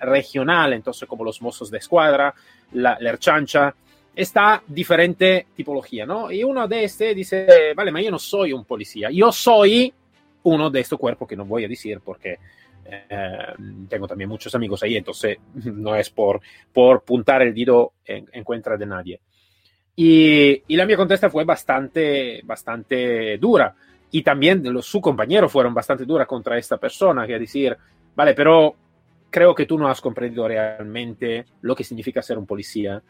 regional, 0.00 0.72
entonces 0.72 1.06
como 1.06 1.24
los 1.24 1.42
mozos 1.42 1.70
de 1.70 1.76
escuadra, 1.76 2.34
la, 2.72 2.96
la 2.98 3.10
Erchancha, 3.10 3.74
está 4.14 4.62
diferente 4.66 5.46
tipología, 5.54 6.04
¿no? 6.04 6.30
Y 6.30 6.44
uno 6.44 6.68
de 6.68 6.84
este 6.84 7.14
dice, 7.14 7.72
vale, 7.74 7.90
pero 7.92 8.04
yo 8.04 8.10
no 8.10 8.18
soy 8.18 8.52
un 8.52 8.64
policía, 8.64 9.10
yo 9.10 9.32
soy 9.32 9.92
uno 10.44 10.70
de 10.70 10.80
estos 10.80 10.98
cuerpos 10.98 11.28
que 11.28 11.36
no 11.36 11.44
voy 11.44 11.64
a 11.64 11.68
decir 11.68 12.00
porque 12.00 12.38
eh, 12.84 13.46
tengo 13.88 14.06
también 14.06 14.28
muchos 14.28 14.54
amigos 14.54 14.82
ahí, 14.82 14.96
entonces 14.96 15.38
no 15.54 15.94
es 15.96 16.10
por, 16.10 16.40
por 16.72 17.02
puntar 17.02 17.42
el 17.42 17.54
dedo 17.54 17.92
en, 18.04 18.44
contra 18.44 18.76
de 18.76 18.86
nadie. 18.86 19.20
Y, 19.94 20.62
y, 20.66 20.76
la 20.76 20.86
mía 20.86 20.96
contesta 20.96 21.28
fue 21.28 21.44
bastante, 21.44 22.40
bastante 22.44 23.36
dura. 23.36 23.74
Y 24.10 24.22
también 24.22 24.62
los, 24.72 24.86
su 24.86 25.00
compañero 25.00 25.48
fueron 25.48 25.74
bastante 25.74 26.04
duras 26.04 26.26
contra 26.26 26.56
esta 26.56 26.78
persona, 26.78 27.26
que 27.26 27.34
a 27.34 27.38
decir, 27.38 27.76
vale, 28.14 28.34
pero 28.34 28.74
creo 29.30 29.54
que 29.54 29.66
tú 29.66 29.78
no 29.78 29.88
has 29.88 30.00
comprendido 30.00 30.48
realmente 30.48 31.44
lo 31.62 31.74
que 31.74 31.84
significa 31.84 32.22
ser 32.22 32.38
un 32.38 32.46
policía 32.46 33.02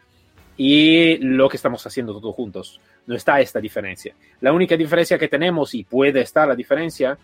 y 0.57 1.17
lo 1.19 1.49
que 1.49 1.57
estamos 1.57 1.87
haciendo 1.87 2.19
todos 2.21 2.35
juntos. 2.35 2.81
No 3.07 3.15
está 3.15 3.41
esta 3.41 3.61
diferencia. 3.61 4.15
La 4.41 4.53
única 4.53 4.77
diferencia 4.77 5.19
que 5.19 5.29
tenemos, 5.29 5.75
y 5.75 5.85
puede 5.85 6.21
estar 6.21 6.47
la 6.47 6.55
diferencia, 6.55 7.19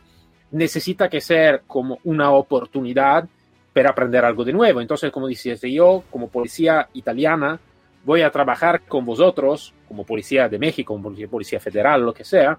necesita 0.51 1.09
que 1.09 1.21
ser 1.21 1.63
como 1.67 1.99
una 2.05 2.31
oportunidad 2.33 3.29
para 3.73 3.91
aprender 3.91 4.25
algo 4.25 4.45
de 4.45 4.53
nuevo. 4.53 4.81
Entonces, 4.81 5.11
como 5.13 5.29
dices, 5.29 5.61
yo 5.63 6.05
como 6.11 6.29
policía 6.29 6.89
italiana 6.95 7.61
voy 8.05 8.23
a 8.23 8.31
trabajar 8.31 8.83
con 8.83 9.05
vosotros, 9.05 9.75
como 9.87 10.05
policía 10.05 10.49
de 10.49 10.59
México, 10.59 10.95
como 10.95 11.15
policía 11.29 11.61
federal, 11.61 12.03
lo 12.03 12.15
que 12.15 12.25
sea. 12.25 12.59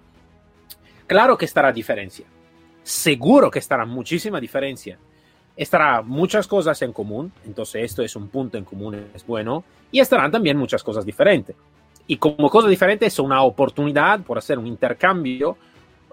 Claro 1.06 1.36
que 1.36 1.44
estará 1.44 1.72
diferencia. 1.72 2.24
Seguro 2.82 3.50
que 3.50 3.58
estará 3.58 3.84
muchísima 3.84 4.40
diferencia. 4.40 4.98
Estará 5.56 6.02
muchas 6.02 6.46
cosas 6.46 6.80
en 6.82 6.92
común, 6.92 7.32
entonces 7.44 7.84
esto 7.84 8.02
es 8.02 8.16
un 8.16 8.28
punto 8.28 8.56
en 8.56 8.64
común, 8.64 9.08
es 9.14 9.26
bueno, 9.26 9.64
y 9.90 10.00
estarán 10.00 10.30
también 10.30 10.56
muchas 10.56 10.82
cosas 10.82 11.04
diferentes. 11.04 11.54
Y 12.06 12.16
como 12.16 12.48
cosa 12.48 12.68
diferente 12.68 13.06
es 13.06 13.18
una 13.18 13.42
oportunidad 13.42 14.20
por 14.20 14.38
hacer 14.38 14.58
un 14.58 14.66
intercambio 14.66 15.56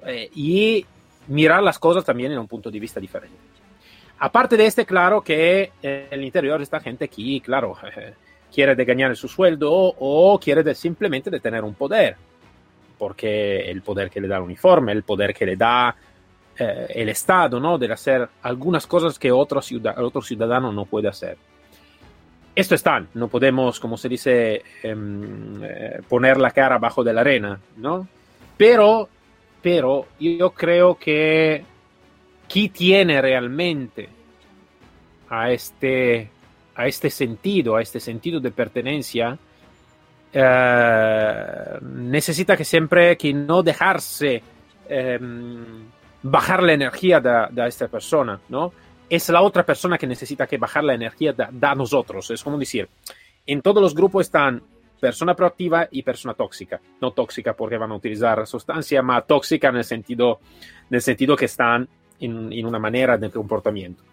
eh, 0.05 0.29
y 0.35 0.85
mirar 1.27 1.63
las 1.63 1.79
cosas 1.79 2.03
también 2.05 2.31
en 2.31 2.39
un 2.39 2.47
punto 2.47 2.69
de 2.69 2.79
vista 2.79 2.99
diferente. 2.99 3.37
Aparte 4.19 4.57
de 4.57 4.65
este, 4.65 4.85
claro 4.85 5.21
que 5.21 5.71
en 5.81 6.07
el 6.11 6.23
interior 6.23 6.61
esta 6.61 6.79
gente 6.79 7.05
aquí, 7.05 7.39
claro, 7.41 7.75
quiere 8.53 8.75
de 8.75 8.85
ganar 8.85 9.15
su 9.15 9.27
sueldo 9.27 9.71
o 9.71 10.39
quiere 10.39 10.63
de 10.63 10.73
simplemente 10.73 11.29
de 11.29 11.39
tener 11.39 11.63
un 11.63 11.75
poder, 11.75 12.15
porque 12.97 13.69
el 13.69 13.81
poder 13.81 14.09
que 14.09 14.21
le 14.21 14.27
da 14.27 14.37
el 14.37 14.43
uniforme, 14.43 14.91
el 14.91 15.03
poder 15.03 15.33
que 15.33 15.45
le 15.45 15.55
da 15.55 15.95
eh, 16.59 16.87
el 16.89 17.09
Estado, 17.09 17.59
¿no? 17.59 17.77
De 17.77 17.91
hacer 17.91 18.27
algunas 18.41 18.87
cosas 18.87 19.17
que 19.19 19.31
otro, 19.31 19.61
ciudad, 19.61 19.97
otro 20.03 20.21
ciudadano 20.21 20.71
no 20.71 20.85
puede 20.85 21.07
hacer. 21.07 21.37
Esto 22.55 22.73
está, 22.73 23.05
no 23.13 23.27
podemos, 23.27 23.79
como 23.79 23.97
se 23.97 24.09
dice, 24.09 24.63
eh, 24.81 26.01
poner 26.09 26.37
la 26.39 26.51
cara 26.51 26.79
bajo 26.79 27.03
de 27.03 27.13
la 27.13 27.21
arena, 27.21 27.59
¿no? 27.77 28.07
Pero 28.57 29.09
pero 29.61 30.07
yo 30.19 30.51
creo 30.51 30.97
que 30.97 31.63
quien 32.47 32.71
tiene 32.71 33.21
realmente 33.21 34.07
a 35.29 35.51
este, 35.51 36.29
a 36.75 36.87
este 36.87 37.09
sentido, 37.09 37.75
a 37.75 37.81
este 37.81 37.99
sentido 37.99 38.39
de 38.39 38.51
pertenencia, 38.51 39.37
eh, 40.31 41.79
necesita 41.81 42.55
que 42.55 42.63
siempre 42.63 43.17
que 43.17 43.33
no 43.33 43.61
dejarse 43.61 44.41
eh, 44.87 45.19
bajar 46.23 46.63
la 46.63 46.73
energía 46.73 47.19
de, 47.19 47.67
esta 47.67 47.87
persona, 47.87 48.39
¿no? 48.49 48.71
Es 49.09 49.29
la 49.29 49.41
otra 49.41 49.65
persona 49.65 49.97
que 49.97 50.07
necesita 50.07 50.47
que 50.47 50.57
bajar 50.57 50.83
la 50.83 50.93
energía 50.93 51.33
de, 51.33 51.47
de 51.49 51.75
nosotros. 51.75 52.29
Es 52.31 52.43
como 52.43 52.57
decir, 52.57 52.89
en 53.45 53.61
todos 53.61 53.81
los 53.81 53.95
grupos 53.95 54.25
están 54.25 54.61
persona 54.99 55.35
proactiva 55.35 55.87
y 55.91 56.03
persona 56.03 56.33
tóxica. 56.33 56.79
No 57.01 57.11
tóxica 57.11 57.53
porque 57.53 57.77
van 57.77 57.91
a 57.91 57.95
utilizar 57.95 58.45
sustancia, 58.45 59.01
más 59.01 59.25
tóxica 59.25 59.69
en 59.69 59.77
el 59.77 59.83
sentido, 59.83 60.39
en 60.89 60.95
el 60.95 61.01
sentido 61.01 61.35
que 61.35 61.45
están 61.45 61.87
en, 62.19 62.65
una 62.65 62.79
manera 62.79 63.17
de 63.17 63.29
comportamiento. 63.29 64.03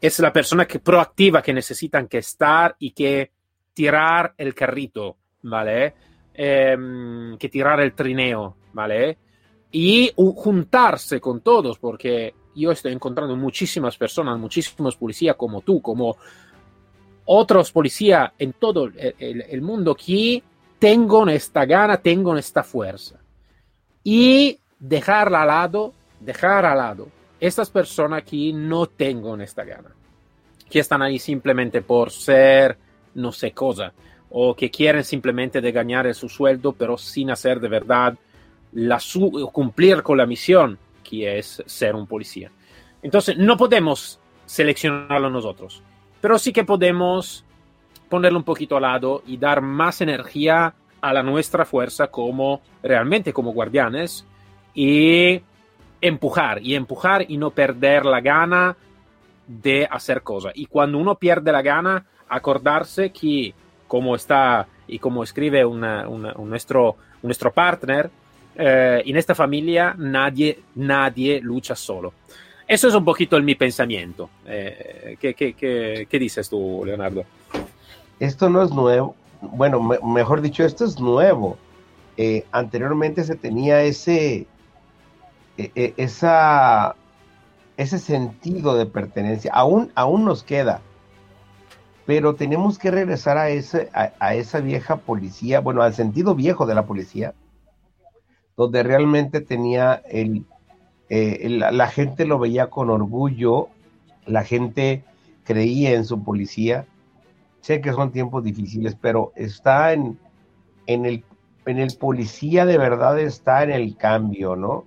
Es 0.00 0.18
la 0.18 0.32
persona 0.32 0.66
que, 0.66 0.80
proactiva 0.80 1.40
que 1.40 1.52
necesitan 1.52 2.08
que 2.08 2.18
estar 2.18 2.76
y 2.78 2.90
que 2.90 3.30
tirar 3.72 4.34
el 4.36 4.54
carrito, 4.54 5.16
¿vale? 5.42 5.94
Eh, 6.34 6.76
que 7.38 7.48
tirar 7.48 7.80
el 7.80 7.94
trineo, 7.94 8.56
¿vale? 8.72 9.18
Y 9.76 10.12
juntarse 10.16 11.20
con 11.20 11.40
todos, 11.40 11.78
porque 11.80 12.32
yo 12.54 12.70
estoy 12.70 12.92
encontrando 12.92 13.34
muchísimas 13.34 13.96
personas, 13.96 14.38
muchísimos 14.38 14.94
policías 14.94 15.34
como 15.34 15.62
tú, 15.62 15.82
como 15.82 16.16
otros 17.24 17.72
policías 17.72 18.30
en 18.38 18.52
todo 18.52 18.88
el, 18.96 19.62
mundo 19.62 19.96
que 19.96 20.40
tengan 20.78 21.28
esta 21.30 21.64
gana, 21.64 21.96
tengan 21.96 22.38
esta 22.38 22.62
fuerza. 22.62 23.18
Y 24.04 24.60
dejar 24.78 25.34
al 25.34 25.48
lado, 25.48 25.92
dejar 26.20 26.66
al 26.66 26.78
lado 26.78 27.08
estas 27.40 27.68
personas 27.68 28.22
que 28.22 28.52
no 28.52 28.86
tengan 28.86 29.40
esta 29.40 29.64
gana, 29.64 29.90
que 30.70 30.78
están 30.78 31.02
ahí 31.02 31.18
simplemente 31.18 31.82
por 31.82 32.12
ser 32.12 32.78
no 33.14 33.32
sé 33.32 33.50
cosa, 33.50 33.92
o 34.30 34.54
que 34.54 34.70
quieren 34.70 35.02
simplemente 35.02 35.60
de 35.60 35.72
ganar 35.72 36.14
su 36.14 36.28
sueldo, 36.28 36.74
pero 36.74 36.96
sin 36.96 37.32
hacer 37.32 37.58
de 37.58 37.68
verdad 37.68 38.16
la 38.74 39.00
su 39.00 39.50
cumplir 39.52 40.02
con 40.02 40.18
la 40.18 40.26
misión 40.26 40.78
que 41.02 41.38
es 41.38 41.62
ser 41.66 41.94
un 41.94 42.06
policía. 42.06 42.50
Entonces, 43.02 43.36
no 43.36 43.56
podemos 43.56 44.20
seleccionarlo 44.46 45.30
nosotros 45.30 45.82
pero 46.24 46.38
sí 46.38 46.54
que 46.54 46.64
podemos 46.64 47.44
ponerlo 48.08 48.38
un 48.38 48.44
poquito 48.44 48.76
al 48.76 48.82
lado 48.84 49.22
y 49.26 49.36
dar 49.36 49.60
más 49.60 50.00
energía 50.00 50.72
a 51.02 51.12
la 51.12 51.22
nuestra 51.22 51.66
fuerza 51.66 52.06
como 52.06 52.62
realmente 52.82 53.34
como 53.34 53.52
guardianes 53.52 54.24
y 54.72 55.42
empujar 56.00 56.62
y 56.62 56.76
empujar 56.76 57.26
y 57.28 57.36
no 57.36 57.50
perder 57.50 58.06
la 58.06 58.22
gana 58.22 58.74
de 59.46 59.86
hacer 59.90 60.22
cosas. 60.22 60.52
Y 60.54 60.64
cuando 60.64 60.96
uno 60.96 61.16
pierde 61.16 61.52
la 61.52 61.60
gana, 61.60 62.06
acordarse 62.26 63.12
que 63.12 63.52
como 63.86 64.16
está 64.16 64.66
y 64.86 64.98
como 65.00 65.24
escribe 65.24 65.62
una, 65.66 66.08
una, 66.08 66.32
un 66.36 66.48
nuestro, 66.48 66.96
nuestro 67.22 67.52
partner, 67.52 68.10
eh, 68.56 69.02
en 69.04 69.16
esta 69.16 69.34
familia 69.34 69.94
nadie, 69.98 70.60
nadie 70.74 71.40
lucha 71.40 71.74
solo. 71.74 72.12
Eso 72.66 72.88
es 72.88 72.94
un 72.94 73.04
poquito 73.04 73.36
el 73.36 73.42
mi 73.42 73.54
pensamiento. 73.54 74.30
Eh, 74.46 75.16
¿qué, 75.20 75.34
qué, 75.34 75.54
qué, 76.08 76.18
dices 76.18 76.48
tú, 76.48 76.82
Leonardo? 76.84 77.24
Esto 78.18 78.48
no 78.48 78.62
es 78.62 78.70
nuevo. 78.70 79.14
Bueno, 79.42 79.82
me, 79.82 79.98
mejor 80.02 80.40
dicho, 80.40 80.64
esto 80.64 80.84
es 80.84 80.98
nuevo. 80.98 81.58
Eh, 82.16 82.44
anteriormente 82.52 83.24
se 83.24 83.34
tenía 83.34 83.82
ese, 83.82 84.46
e, 85.58 85.70
e, 85.74 85.94
esa, 85.98 86.94
ese 87.76 87.98
sentido 87.98 88.76
de 88.76 88.86
pertenencia. 88.86 89.52
Aún, 89.52 89.90
aún 89.94 90.24
nos 90.24 90.42
queda. 90.42 90.80
Pero 92.06 92.34
tenemos 92.34 92.78
que 92.78 92.90
regresar 92.90 93.36
a, 93.36 93.50
ese, 93.50 93.90
a 93.92 94.34
esa 94.34 94.60
vieja 94.60 94.96
policía, 94.96 95.60
bueno, 95.60 95.82
al 95.82 95.94
sentido 95.94 96.34
viejo 96.34 96.66
de 96.66 96.74
la 96.74 96.84
policía, 96.84 97.32
donde 98.56 98.82
realmente 98.82 99.40
tenía 99.40 99.94
el, 100.08 100.44
eh, 101.08 101.48
la, 101.48 101.88
gente 101.88 102.24
lo 102.24 102.38
veía 102.38 102.70
con 102.70 102.90
orgullo, 102.90 103.68
la 104.26 104.44
gente 104.44 105.04
creía 105.44 105.92
en 105.92 106.04
su 106.04 106.22
policía. 106.22 106.86
Sé 107.60 107.80
que 107.80 107.92
son 107.92 108.12
tiempos 108.12 108.44
difíciles, 108.44 108.96
pero 109.00 109.32
está 109.36 109.92
en, 109.92 110.18
en, 110.86 111.06
el, 111.06 111.24
en 111.66 111.78
el 111.78 111.96
policía 111.96 112.66
de 112.66 112.78
verdad, 112.78 113.18
está 113.18 113.62
en 113.62 113.70
el 113.70 113.96
cambio, 113.96 114.56
¿no? 114.56 114.84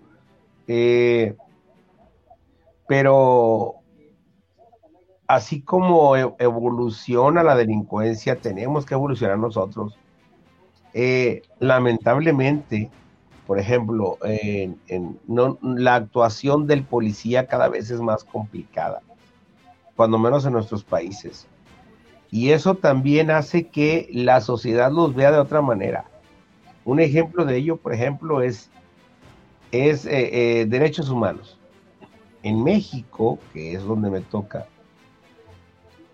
Eh, 0.67 1.36
pero 2.88 3.75
así 5.27 5.62
como 5.62 6.15
e, 6.15 6.33
evoluciona 6.39 7.43
la 7.43 7.55
delincuencia, 7.55 8.38
tenemos 8.38 8.86
que 8.86 8.93
evolucionar 8.93 9.38
nosotros. 9.38 9.97
Eh, 10.93 11.41
lamentablemente, 11.59 12.89
por 13.48 13.60
ejemplo, 13.60 14.18
la 15.62 15.96
actuación 15.96 16.68
del 16.68 16.84
policía 16.84 17.48
cada 17.48 17.70
vez 17.70 17.89
es 17.89 18.01
más 18.01 18.25
complicada, 18.25 19.01
cuando 19.96 20.20
menos 20.20 20.46
en 20.46 20.51
nuestros 20.51 20.84
países. 20.84 21.48
Y 22.30 22.50
eso 22.50 22.75
también 22.75 23.32
hace 23.32 23.70
que 23.70 24.10
la 24.12 24.42
sociedad 24.42 24.92
los 24.92 25.16
vea 25.16 25.32
de 25.32 25.39
otra 25.39 25.62
manera. 25.62 26.04
Un 26.84 27.00
ejemplo 27.00 27.46
de 27.46 27.56
ello, 27.56 27.77
por 27.77 27.94
ejemplo, 27.94 28.42
es, 28.42 28.70
es 29.72 30.06
eh, 30.06 30.60
eh, 30.60 30.66
derechos 30.66 31.10
humanos. 31.10 31.58
En 32.44 32.62
México, 32.66 33.39
que 33.54 33.74
es 33.74 33.84
donde 33.84 34.10
me 34.10 34.20
toca, 34.20 34.68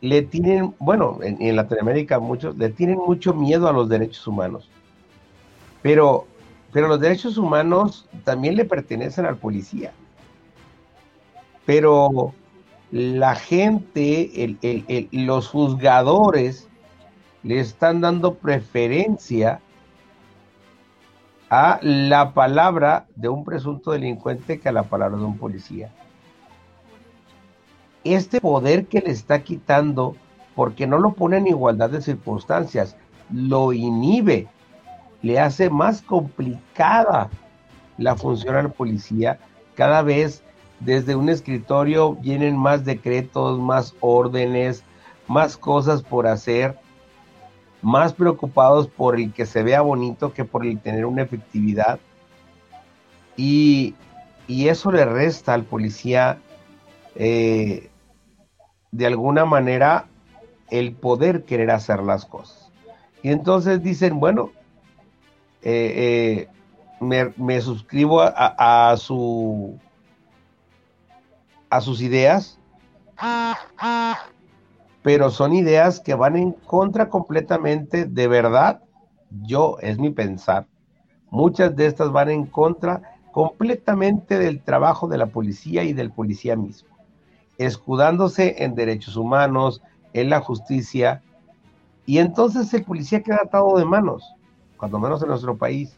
le 0.02 0.22
tienen, 0.22 0.76
bueno, 0.78 1.18
en, 1.24 1.42
en 1.42 1.56
Latinoamérica 1.56 2.20
muchos, 2.20 2.56
le 2.58 2.70
tienen 2.70 2.98
mucho 2.98 3.34
miedo 3.34 3.68
a 3.68 3.74
los 3.74 3.90
derechos 3.90 4.28
humanos. 4.28 4.70
Pero 5.82 6.28
pero 6.74 6.88
los 6.88 7.00
derechos 7.00 7.38
humanos 7.38 8.10
también 8.24 8.56
le 8.56 8.66
pertenecen 8.66 9.28
al 9.28 9.38
policía. 9.38 9.94
Pero 11.66 12.34
la 12.92 13.36
gente, 13.36 14.44
el, 14.44 15.10
los 15.12 15.48
juzgadores, 15.48 16.68
le 17.44 17.60
están 17.60 18.02
dando 18.02 18.34
preferencia 18.36 19.62
a 21.50 21.78
la 21.84 22.34
palabra 22.34 23.06
de 23.16 23.30
un 23.30 23.46
presunto 23.46 23.92
delincuente 23.92 24.60
que 24.60 24.70
a 24.70 24.72
la 24.72 24.84
palabra 24.84 25.20
de 25.20 25.26
un 25.26 25.38
policía. 25.38 25.94
Este 28.04 28.42
poder 28.42 28.88
que 28.88 29.02
le 29.02 29.12
está 29.12 29.44
quitando, 29.44 30.16
porque 30.56 30.88
no 30.88 30.98
lo 30.98 31.14
pone 31.14 31.38
en 31.38 31.48
igualdad 31.48 31.92
de 31.92 32.02
circunstancias, 32.02 32.98
lo 33.32 33.72
inhibe 33.74 34.48
le 35.24 35.40
hace 35.40 35.72
más 35.72 36.04
complicada 36.04 37.30
la 37.98 38.16
función 38.16 38.56
a 38.56 38.64
la 38.64 38.70
policía. 38.70 39.40
Cada 39.74 40.04
vez 40.04 40.44
desde 40.80 41.16
un 41.16 41.30
escritorio 41.30 42.16
vienen 42.16 42.58
más 42.58 42.86
decretos, 42.86 43.58
más 43.58 43.96
órdenes, 44.02 44.84
más 45.28 45.58
cosas 45.58 46.04
por 46.04 46.28
hacer, 46.28 46.78
más 47.82 48.14
preocupados 48.14 48.88
por 48.88 49.16
el 49.16 49.34
que 49.34 49.46
se 49.46 49.64
vea 49.64 49.82
bonito 49.82 50.34
que 50.34 50.44
por 50.44 50.66
el 50.66 50.80
tener 50.80 51.06
una 51.06 51.24
efectividad. 51.24 52.00
Y, 53.38 53.96
y 54.48 54.68
eso 54.68 54.92
le 54.92 55.06
resta 55.06 55.54
al 55.54 55.64
policía 55.64 56.38
eh, 57.16 57.90
de 58.92 59.06
alguna 59.06 59.46
manera 59.46 60.06
el 60.70 60.92
poder 60.94 61.46
querer 61.46 61.72
hacer 61.72 62.04
las 62.04 62.26
cosas. 62.26 62.70
Y 63.22 63.30
entonces 63.30 63.82
dicen, 63.82 64.20
bueno, 64.20 64.52
eh, 65.66 66.48
eh, 67.00 67.34
me, 67.38 67.62
suscribo 67.62 68.22
a, 68.22 68.32
a 68.58 68.98
sus 68.98 69.80
ideas, 72.02 72.60
pero 75.02 75.30
son 75.30 75.54
ideas 75.54 76.02
que 76.02 76.16
van 76.16 76.36
en 76.36 76.52
contra 76.52 77.08
completamente 77.10 78.06
de 78.06 78.28
verdad. 78.28 78.82
Yo, 79.44 79.78
es 79.82 79.98
mi 79.98 80.10
pensar. 80.10 80.68
Muchas 81.30 81.76
de 81.76 81.88
estas 81.88 82.12
van 82.12 82.30
en 82.30 82.46
contra 82.46 83.02
completamente 83.32 84.38
del 84.38 84.62
trabajo 84.62 85.08
de 85.08 85.18
la 85.18 85.28
policía 85.28 85.84
y 85.84 85.94
del 85.94 86.12
policía 86.12 86.56
mismo, 86.56 86.90
escudándose 87.58 88.64
en 88.64 88.76
derechos 88.76 89.16
humanos, 89.16 89.82
en 90.12 90.30
la 90.30 90.42
justicia, 90.42 91.24
y 92.06 92.20
entonces 92.20 92.72
el 92.74 92.84
policía 92.84 93.24
queda 93.24 93.40
atado 93.44 93.78
de 93.78 93.86
manos 93.86 94.36
cuando 94.84 95.00
menos 95.00 95.22
en 95.22 95.30
nuestro 95.30 95.56
país. 95.56 95.96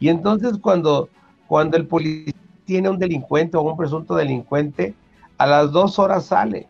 Y 0.00 0.08
entonces 0.08 0.58
cuando, 0.60 1.08
cuando 1.46 1.76
el 1.76 1.86
policía 1.86 2.34
tiene 2.64 2.90
un 2.90 2.98
delincuente 2.98 3.56
o 3.56 3.62
un 3.62 3.76
presunto 3.76 4.16
delincuente, 4.16 4.92
a 5.38 5.46
las 5.46 5.70
dos 5.70 6.00
horas 6.00 6.24
sale. 6.24 6.66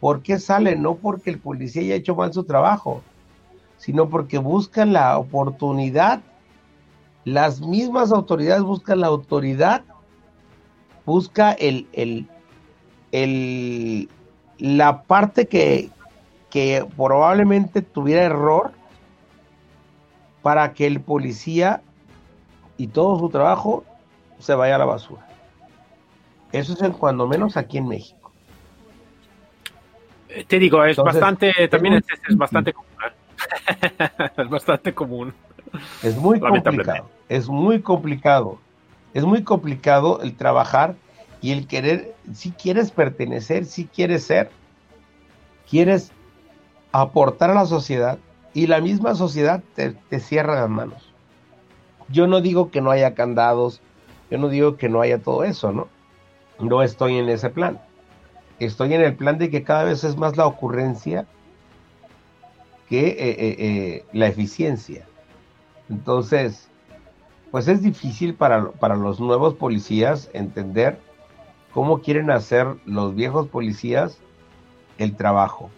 ¿Por 0.00 0.20
qué 0.20 0.40
sale? 0.40 0.74
No 0.74 0.96
porque 0.96 1.30
el 1.30 1.38
policía 1.38 1.82
haya 1.82 1.94
hecho 1.94 2.16
mal 2.16 2.32
su 2.32 2.42
trabajo, 2.42 3.02
sino 3.76 4.08
porque 4.08 4.38
buscan 4.38 4.92
la 4.92 5.16
oportunidad. 5.16 6.20
Las 7.24 7.60
mismas 7.60 8.10
autoridades 8.10 8.64
buscan 8.64 9.02
la 9.02 9.06
autoridad, 9.06 9.84
busca 11.06 11.52
el, 11.52 11.86
el, 11.92 12.26
el, 13.12 14.08
la 14.58 15.04
parte 15.04 15.46
que, 15.46 15.88
que 16.50 16.84
probablemente 16.96 17.80
tuviera 17.80 18.24
error 18.24 18.79
para 20.42 20.72
que 20.72 20.86
el 20.86 21.00
policía 21.00 21.82
y 22.76 22.88
todo 22.88 23.18
su 23.18 23.28
trabajo 23.28 23.84
se 24.38 24.54
vaya 24.54 24.76
a 24.76 24.78
la 24.78 24.86
basura. 24.86 25.26
Eso 26.52 26.72
es 26.72 26.96
cuando 26.96 27.26
menos 27.26 27.56
aquí 27.56 27.78
en 27.78 27.88
México. 27.88 28.32
Te 30.46 30.58
digo, 30.58 30.84
es 30.84 30.96
Entonces, 30.96 31.20
bastante, 31.20 31.68
también 31.68 31.94
es, 31.94 32.04
es, 32.28 32.36
bastante 32.36 32.72
común. 32.72 32.90
¿eh? 33.04 34.30
es 34.36 34.48
bastante 34.48 34.94
común. 34.94 35.34
Es 36.02 36.16
muy 36.16 36.40
complicado. 36.40 37.08
Es 37.28 37.48
muy 37.48 37.80
complicado. 37.80 38.58
Es 39.12 39.24
muy 39.24 39.42
complicado 39.42 40.20
el 40.22 40.36
trabajar 40.36 40.94
y 41.40 41.52
el 41.52 41.66
querer, 41.66 42.14
si 42.32 42.50
quieres 42.50 42.90
pertenecer, 42.90 43.64
si 43.64 43.86
quieres 43.86 44.24
ser, 44.24 44.50
quieres 45.68 46.12
aportar 46.92 47.50
a 47.50 47.54
la 47.54 47.66
sociedad, 47.66 48.18
y 48.52 48.66
la 48.66 48.80
misma 48.80 49.14
sociedad 49.14 49.62
te, 49.74 50.20
cierra 50.20 50.60
las 50.60 50.68
manos. 50.68 51.12
Yo 52.08 52.26
no 52.26 52.40
digo 52.40 52.70
que 52.70 52.80
no 52.80 52.90
haya 52.90 53.14
candados, 53.14 53.80
yo 54.30 54.38
no 54.38 54.48
digo 54.48 54.76
que 54.76 54.88
no 54.88 55.00
haya 55.00 55.18
todo 55.18 55.44
eso, 55.44 55.72
¿no? 55.72 55.88
No 56.58 56.82
estoy 56.82 57.18
en 57.18 57.28
ese 57.28 57.50
plan. 57.50 57.80
Estoy 58.58 58.94
en 58.94 59.02
el 59.02 59.14
plan 59.14 59.38
de 59.38 59.50
que 59.50 59.62
cada 59.62 59.84
vez 59.84 60.04
es 60.04 60.16
más 60.16 60.36
la 60.36 60.46
ocurrencia 60.46 61.26
que 62.88 63.08
eh, 63.08 63.16
eh, 63.18 63.56
eh, 63.58 64.04
la 64.12 64.26
eficiencia. 64.26 65.06
Entonces, 65.88 66.68
pues 67.50 67.68
es 67.68 67.82
difícil 67.82 68.34
para, 68.34 68.72
para 68.72 68.96
los 68.96 69.20
nuevos 69.20 69.54
policías 69.54 70.28
entender 70.32 70.98
cómo 71.72 72.00
quieren 72.00 72.30
hacer 72.30 72.66
los 72.84 73.14
viejos 73.14 73.48
policías 73.48 74.18
el 74.98 75.16
trabajo. 75.16 75.70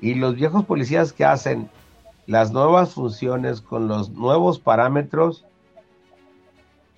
Y 0.00 0.14
los 0.14 0.34
viejos 0.34 0.64
policías 0.64 1.12
que 1.12 1.24
hacen 1.24 1.70
las 2.26 2.52
nuevas 2.52 2.94
funciones 2.94 3.60
con 3.60 3.88
los 3.88 4.10
nuevos 4.10 4.58
parámetros, 4.58 5.44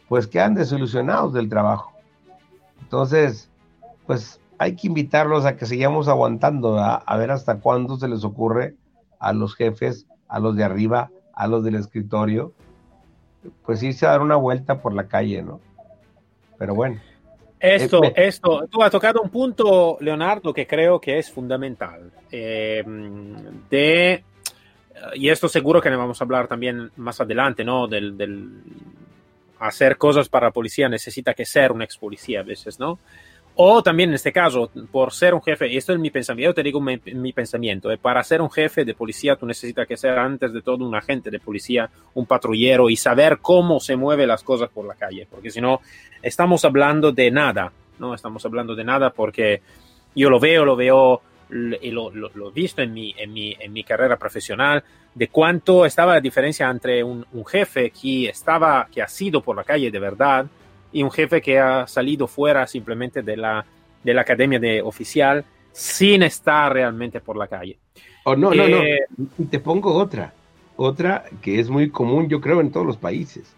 pues 0.09 0.27
quedan 0.27 0.55
desilusionados 0.55 1.33
del 1.33 1.49
trabajo. 1.49 1.93
Entonces, 2.81 3.51
pues 4.07 4.41
hay 4.59 4.75
que 4.75 4.87
invitarlos 4.87 5.45
a 5.45 5.57
que 5.57 5.67
sigamos 5.67 6.09
aguantando, 6.09 6.79
a, 6.79 6.97
a 6.97 7.17
ver 7.17 7.31
hasta 7.31 7.61
cuándo 7.61 7.97
se 7.97 8.09
les 8.09 8.25
ocurre 8.25 8.75
a 9.19 9.33
los 9.33 9.55
jefes, 9.55 10.07
a 10.29 10.41
los 10.41 10.57
de 10.57 10.65
arriba, 10.65 11.11
a 11.35 11.47
los 11.47 11.63
del 11.63 11.77
escritorio, 11.77 12.53
pues 13.65 13.83
irse 13.83 14.07
a 14.07 14.11
dar 14.11 14.23
una 14.23 14.37
vuelta 14.37 14.81
por 14.81 14.95
la 14.95 15.07
calle, 15.07 15.43
¿no? 15.43 15.61
Pero 16.59 16.75
bueno. 16.75 17.01
Esto, 17.61 18.05
eh, 18.05 18.13
esto, 18.17 18.67
tú 18.71 18.83
has 18.83 18.91
tocado 18.91 19.21
un 19.21 19.31
punto, 19.31 19.99
Leonardo, 20.01 20.55
que 20.55 20.67
creo 20.67 21.01
que 21.01 21.19
es 21.19 21.31
fundamental, 21.31 22.13
eh, 22.31 22.85
de 23.69 24.25
y 25.15 25.29
esto 25.29 25.49
seguro 25.49 25.81
que 25.81 25.91
vamos 25.91 26.21
a 26.21 26.25
hablar 26.25 26.49
también 26.49 26.91
más 26.97 27.21
adelante, 27.21 27.65
¿no? 27.65 27.87
Del, 27.87 28.17
del, 28.17 28.49
hacer 29.59 29.97
cosas 29.97 30.29
para 30.29 30.49
la 30.49 30.53
policía 30.53 30.89
necesita 30.89 31.35
que 31.35 31.45
ser 31.45 31.73
un 31.73 31.83
ex 31.83 31.97
policía 31.97 32.41
a 32.41 32.45
veces, 32.45 32.79
¿no? 32.79 32.99
O 33.61 33.83
también 33.83 34.11
en 34.11 34.15
este 34.15 34.31
caso, 34.31 34.71
por 34.93 35.13
ser 35.13 35.35
un 35.35 35.43
jefe, 35.43 35.77
esto 35.77 35.93
es 35.93 35.99
mi 35.99 36.11
pensamiento, 36.11 36.51
yo 36.51 36.55
te 36.55 36.63
digo 36.63 36.81
mi, 36.81 37.33
pensamiento, 37.33 37.91
eh, 37.91 37.99
para 37.99 38.23
ser 38.23 38.41
un 38.41 38.49
jefe 38.49 38.85
de 38.85 38.95
policía 38.95 39.35
tú 39.35 39.47
necesitas 39.47 39.85
que 39.85 39.97
ser 39.97 40.17
antes 40.17 40.53
de 40.53 40.63
todo 40.63 40.87
un 40.87 40.95
agente 40.95 41.29
de 41.29 41.41
policía, 41.41 41.91
un 42.15 42.25
patrullero 42.25 42.89
y 42.89 42.95
saber 42.95 43.39
cómo 43.43 43.81
se 43.81 43.97
mueven 43.97 44.29
las 44.29 44.45
cosas 44.45 44.71
por 44.71 44.87
la 44.87 44.95
calle, 44.95 45.27
porque 45.29 45.51
si 45.51 45.61
no, 45.61 45.81
estamos 46.23 46.65
hablando 46.65 47.11
de 47.11 47.33
nada, 47.33 47.73
¿no? 47.99 48.15
Estamos 48.15 48.45
hablando 48.47 48.77
de 48.77 48.85
nada 48.85 49.11
porque 49.11 49.61
yo 50.15 50.31
lo 50.31 50.39
veo, 50.39 50.65
lo 50.65 50.77
veo 50.77 51.23
y 51.51 51.91
lo, 51.91 52.11
he 52.13 52.53
visto 52.53 52.83
en 52.83 52.93
mi, 52.93 53.15
en, 53.17 53.33
mi, 53.33 53.57
en 53.59 53.73
mi 53.73 53.85
carrera 53.85 54.17
profesional, 54.17 54.85
de 55.15 55.29
cuánto 55.29 55.87
estaba 55.87 56.15
la 56.15 56.21
diferencia 56.21 56.69
entre 56.71 57.03
un, 57.03 57.25
un 57.33 57.45
jefe 57.47 57.91
que, 57.91 58.29
estaba, 58.29 58.87
que 58.93 59.03
ha 59.03 59.09
sido 59.09 59.43
por 59.43 59.57
la 59.57 59.65
calle 59.65 59.91
de 59.91 59.99
verdad, 59.99 60.47
y 60.93 61.03
un 61.03 61.11
jefe 61.11 61.41
que 61.41 61.59
ha 61.59 61.87
salido 61.87 62.27
fuera 62.27 62.67
simplemente 62.67 63.23
de 63.23 63.37
la, 63.37 63.65
de 64.03 64.15
la 64.15 64.23
academia 64.23 64.59
de 64.59 64.81
oficial 64.83 65.45
sin 65.73 66.23
estar 66.23 66.73
realmente 66.73 67.21
por 67.21 67.37
la 67.37 67.47
calle. 67.47 67.79
Oh, 68.25 68.35
no, 68.37 68.53
no, 68.53 68.69
no. 68.69 68.83
Eh, 68.83 69.01
te 69.51 69.59
pongo 69.59 69.95
otra, 69.95 70.33
otra 70.77 71.25
que 71.41 71.61
es 71.61 71.69
muy 71.69 71.91
común, 71.91 72.29
yo 72.29 72.41
creo, 72.41 72.61
en 72.61 72.71
todos 72.71 72.87
los 72.87 72.97
países. 72.97 73.55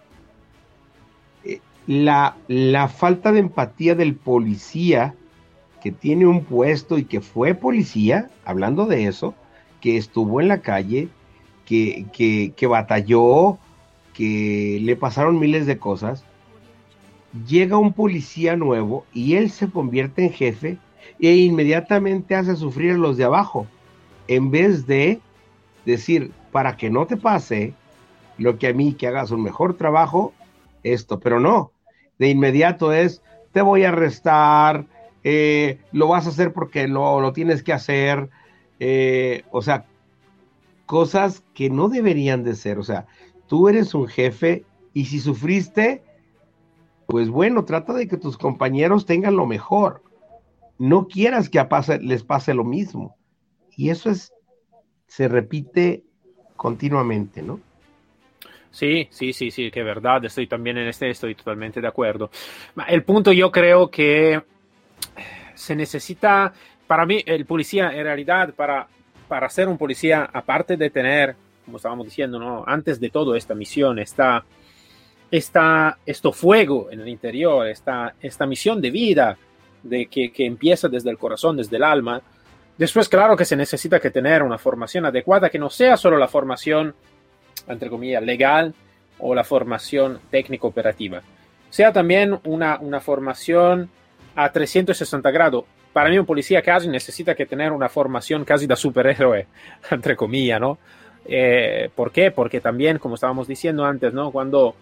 Eh, 1.44 1.60
la, 1.86 2.36
la 2.48 2.88
falta 2.88 3.32
de 3.32 3.40
empatía 3.40 3.94
del 3.94 4.14
policía 4.14 5.14
que 5.80 5.90
tiene 5.92 6.26
un 6.26 6.44
puesto 6.44 6.98
y 6.98 7.04
que 7.04 7.20
fue 7.20 7.54
policía, 7.54 8.30
hablando 8.44 8.86
de 8.86 9.06
eso, 9.06 9.34
que 9.80 9.96
estuvo 9.96 10.40
en 10.40 10.48
la 10.48 10.60
calle, 10.60 11.08
que, 11.64 12.06
que, 12.12 12.52
que 12.56 12.66
batalló, 12.66 13.58
que 14.12 14.78
le 14.82 14.96
pasaron 14.96 15.38
miles 15.38 15.66
de 15.66 15.78
cosas, 15.78 16.24
llega 17.46 17.78
un 17.78 17.92
policía 17.92 18.56
nuevo 18.56 19.04
y 19.12 19.36
él 19.36 19.50
se 19.50 19.70
convierte 19.70 20.24
en 20.24 20.32
jefe 20.32 20.78
e 21.20 21.36
inmediatamente 21.36 22.34
hace 22.34 22.56
sufrir 22.56 22.92
a 22.92 22.98
los 22.98 23.16
de 23.16 23.24
abajo, 23.24 23.66
en 24.28 24.50
vez 24.50 24.86
de 24.86 25.20
decir, 25.86 26.32
para 26.52 26.76
que 26.76 26.90
no 26.90 27.06
te 27.06 27.16
pase 27.16 27.74
lo 28.38 28.58
que 28.58 28.68
a 28.68 28.72
mí, 28.72 28.94
que 28.94 29.06
hagas 29.06 29.30
un 29.30 29.42
mejor 29.42 29.74
trabajo, 29.74 30.32
esto, 30.82 31.20
pero 31.20 31.40
no, 31.40 31.72
de 32.18 32.28
inmediato 32.28 32.92
es, 32.92 33.22
te 33.52 33.60
voy 33.60 33.84
a 33.84 33.88
arrestar, 33.88 34.86
eh, 35.24 35.78
lo 35.92 36.08
vas 36.08 36.26
a 36.26 36.30
hacer 36.30 36.52
porque 36.52 36.88
lo, 36.88 37.20
lo 37.20 37.32
tienes 37.32 37.62
que 37.62 37.72
hacer, 37.72 38.30
eh, 38.78 39.44
o 39.50 39.62
sea, 39.62 39.86
cosas 40.86 41.44
que 41.54 41.70
no 41.70 41.88
deberían 41.88 42.42
de 42.42 42.54
ser, 42.54 42.78
o 42.78 42.82
sea, 42.82 43.06
tú 43.46 43.68
eres 43.68 43.94
un 43.94 44.08
jefe 44.08 44.64
y 44.92 45.06
si 45.06 45.20
sufriste, 45.20 46.02
pues 47.06 47.28
bueno, 47.28 47.64
trata 47.64 47.92
de 47.92 48.08
que 48.08 48.16
tus 48.16 48.38
compañeros 48.38 49.06
tengan 49.06 49.36
lo 49.36 49.46
mejor. 49.46 50.02
No 50.78 51.08
quieras 51.08 51.48
que 51.48 51.64
les 52.00 52.22
pase 52.22 52.54
lo 52.54 52.64
mismo. 52.64 53.16
Y 53.76 53.90
eso 53.90 54.10
es, 54.10 54.32
se 55.06 55.28
repite 55.28 56.04
continuamente, 56.56 57.42
¿no? 57.42 57.60
Sí, 58.70 59.08
sí, 59.10 59.32
sí, 59.32 59.50
sí, 59.50 59.70
que 59.70 59.82
verdad, 59.82 60.24
estoy 60.24 60.46
también 60.46 60.78
en 60.78 60.86
este, 60.86 61.10
estoy 61.10 61.34
totalmente 61.34 61.80
de 61.80 61.88
acuerdo. 61.88 62.30
El 62.88 63.02
punto 63.02 63.32
yo 63.32 63.50
creo 63.50 63.90
que 63.90 64.40
se 65.54 65.76
necesita, 65.76 66.52
para 66.86 67.06
mí, 67.06 67.22
el 67.26 67.44
policía 67.46 67.92
en 67.92 68.04
realidad, 68.04 68.54
para, 68.54 68.88
para 69.28 69.48
ser 69.48 69.68
un 69.68 69.78
policía, 69.78 70.28
aparte 70.32 70.76
de 70.76 70.90
tener, 70.90 71.36
como 71.64 71.76
estábamos 71.76 72.06
diciendo, 72.06 72.38
¿no? 72.38 72.64
antes 72.66 72.98
de 72.98 73.10
todo 73.10 73.36
esta 73.36 73.54
misión, 73.54 73.98
está 73.98 74.44
esta, 75.30 75.98
esto 76.04 76.32
fuego 76.32 76.88
en 76.90 77.00
el 77.00 77.08
interior, 77.08 77.66
esta, 77.66 78.14
esta 78.20 78.46
misión 78.46 78.80
de 78.80 78.90
vida 78.90 79.38
de 79.82 80.06
que, 80.06 80.32
que, 80.32 80.44
empieza 80.44 80.88
desde 80.88 81.10
el 81.10 81.18
corazón, 81.18 81.56
desde 81.56 81.76
el 81.76 81.84
alma. 81.84 82.20
Después, 82.76 83.08
claro 83.08 83.36
que 83.36 83.44
se 83.44 83.56
necesita 83.56 84.00
que 84.00 84.10
tener 84.10 84.42
una 84.42 84.58
formación 84.58 85.06
adecuada, 85.06 85.50
que 85.50 85.58
no 85.58 85.70
sea 85.70 85.96
solo 85.96 86.16
la 86.16 86.28
formación, 86.28 86.94
entre 87.68 87.88
comillas, 87.88 88.22
legal 88.22 88.74
o 89.18 89.34
la 89.34 89.44
formación 89.44 90.18
técnico-operativa, 90.30 91.22
sea 91.68 91.92
también 91.92 92.40
una, 92.44 92.78
una 92.80 93.00
formación 93.00 93.90
a 94.44 94.52
360 94.52 95.30
grados. 95.30 95.64
Para 95.92 96.08
mí 96.08 96.18
un 96.18 96.26
policía 96.26 96.62
casi 96.62 96.88
necesita 96.88 97.34
que 97.34 97.46
tener 97.46 97.72
una 97.72 97.88
formación 97.88 98.44
casi 98.44 98.66
de 98.66 98.76
superhéroe, 98.76 99.46
entre 99.90 100.16
comillas, 100.16 100.60
¿no? 100.60 100.78
Eh, 101.24 101.90
¿Por 101.94 102.10
qué? 102.10 102.30
Porque 102.30 102.60
también, 102.60 102.98
como 102.98 103.16
estábamos 103.16 103.46
diciendo 103.46 103.84
antes, 103.84 104.12
¿no? 104.12 104.30
Cuando 104.30 104.74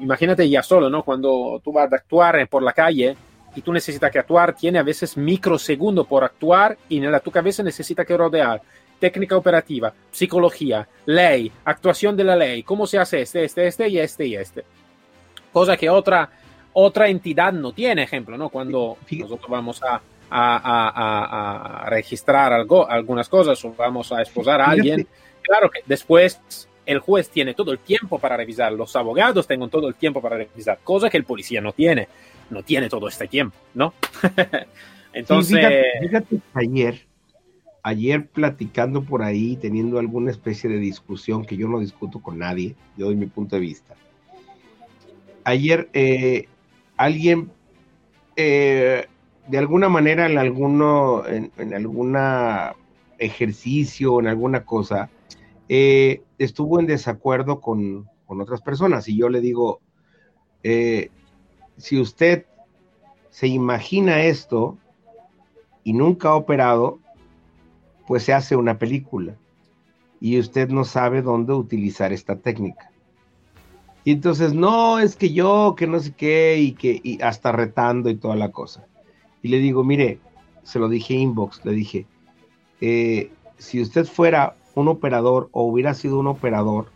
imagínate 0.00 0.48
ya 0.48 0.62
solo, 0.62 0.90
¿no? 0.90 1.02
Cuando 1.02 1.60
tú 1.62 1.72
vas 1.72 1.92
a 1.92 1.96
actuar 1.96 2.48
por 2.48 2.62
la 2.62 2.72
calle 2.72 3.16
y 3.54 3.60
tú 3.60 3.72
necesitas 3.72 4.10
que 4.10 4.18
actuar, 4.18 4.54
tiene 4.54 4.78
a 4.78 4.82
veces 4.82 5.16
microsegundos 5.16 6.06
por 6.06 6.24
actuar 6.24 6.76
y 6.88 6.98
en 6.98 7.12
la 7.12 7.20
tu 7.20 7.30
cabeza 7.30 7.62
necesita 7.62 8.04
que 8.04 8.16
rodear 8.16 8.62
técnica 8.98 9.36
operativa, 9.36 9.92
psicología, 10.10 10.88
ley, 11.06 11.50
actuación 11.64 12.16
de 12.16 12.24
la 12.24 12.36
ley, 12.36 12.62
cómo 12.62 12.86
se 12.86 12.98
hace 12.98 13.22
este, 13.22 13.44
este, 13.44 13.66
este 13.66 13.88
y 13.88 13.98
este 13.98 14.26
y 14.26 14.36
este. 14.36 14.64
Cosa 15.52 15.76
que 15.76 15.90
otra, 15.90 16.30
otra 16.72 17.08
entidad 17.08 17.52
no 17.52 17.72
tiene, 17.72 18.02
ejemplo, 18.02 18.36
¿no? 18.36 18.48
Cuando 18.48 18.96
nosotros 19.10 19.50
vamos 19.50 19.82
a, 19.82 20.00
a, 20.30 21.82
a, 21.84 21.90
registrar 21.90 22.52
algo, 22.52 22.88
algunas 22.88 23.28
cosas 23.28 23.62
o 23.64 23.74
vamos 23.74 24.12
a 24.12 24.22
esposar 24.22 24.60
a 24.60 24.66
alguien, 24.66 25.06
claro 25.42 25.70
que 25.70 25.80
después 25.86 26.40
el 26.86 26.98
juez 26.98 27.28
tiene 27.28 27.54
todo 27.54 27.72
el 27.72 27.78
tiempo 27.78 28.18
para 28.18 28.36
revisar, 28.36 28.72
los 28.72 28.96
abogados 28.96 29.46
tienen 29.46 29.68
todo 29.68 29.88
el 29.88 29.94
tiempo 29.94 30.20
para 30.20 30.36
revisar, 30.36 30.78
cosa 30.82 31.10
que 31.10 31.18
el 31.18 31.24
policía 31.24 31.60
no 31.60 31.72
tiene, 31.72 32.08
no 32.50 32.62
tiene 32.62 32.88
todo 32.88 33.08
este 33.08 33.28
tiempo, 33.28 33.56
¿no? 33.74 33.92
Entonces... 35.12 35.84
fíjate, 36.00 36.40
ayer, 36.54 37.06
ayer 37.82 38.26
platicando 38.26 39.02
por 39.02 39.22
ahí, 39.22 39.56
teniendo 39.56 39.98
alguna 39.98 40.30
especie 40.30 40.70
de 40.70 40.78
discusión 40.78 41.44
que 41.44 41.56
yo 41.56 41.68
no 41.68 41.78
discuto 41.78 42.20
con 42.20 42.38
nadie, 42.38 42.74
yo 42.96 43.06
doy 43.06 43.16
mi 43.16 43.26
punto 43.26 43.56
de 43.56 43.60
vista. 43.60 43.94
Ayer 45.44 45.88
eh, 45.92 46.46
alguien, 47.04 47.50
eh, 48.36 49.06
de 49.48 49.58
alguna 49.58 49.88
manera, 49.88 50.26
en 50.26 50.38
alguno, 50.38 51.26
en, 51.26 51.50
en 51.58 51.74
alguna 51.74 52.74
ejercicio, 53.22 54.20
en 54.20 54.26
alguna 54.26 54.64
cosa, 54.64 55.10
eh, 55.68 56.22
estuvo 56.38 56.80
en 56.80 56.86
desacuerdo 56.86 57.60
con, 57.60 58.08
otras 58.26 58.62
personas. 58.62 59.08
Y 59.08 59.16
yo 59.16 59.28
le 59.28 59.42
digo, 59.42 59.80
eh, 60.62 61.10
si 61.76 62.00
usted 62.00 62.46
se 63.28 63.46
imagina 63.46 64.22
esto 64.22 64.78
y 65.84 65.92
nunca 65.92 66.30
ha 66.30 66.36
operado, 66.36 66.98
pues 68.06 68.22
se 68.22 68.32
hace 68.32 68.56
una 68.56 68.78
película 68.78 69.36
y 70.18 70.38
usted 70.38 70.70
no 70.70 70.84
sabe 70.84 71.20
dónde 71.20 71.52
utilizar 71.52 72.12
esta 72.12 72.36
técnica. 72.36 72.91
Y 74.04 74.12
entonces, 74.12 74.52
no, 74.52 74.98
es 74.98 75.16
que 75.16 75.32
yo, 75.32 75.74
que 75.76 75.86
no 75.86 76.00
sé 76.00 76.12
qué, 76.12 76.58
y 76.58 76.72
que 76.72 77.00
y 77.02 77.22
hasta 77.22 77.52
retando 77.52 78.10
y 78.10 78.16
toda 78.16 78.36
la 78.36 78.50
cosa. 78.50 78.86
Y 79.42 79.48
le 79.48 79.58
digo, 79.58 79.84
mire, 79.84 80.18
se 80.62 80.78
lo 80.78 80.88
dije 80.88 81.14
inbox, 81.14 81.64
le 81.64 81.72
dije, 81.72 82.06
eh, 82.80 83.30
si 83.58 83.80
usted 83.80 84.06
fuera 84.06 84.56
un 84.74 84.88
operador 84.88 85.48
o 85.52 85.64
hubiera 85.64 85.94
sido 85.94 86.18
un 86.18 86.26
operador, 86.26 86.86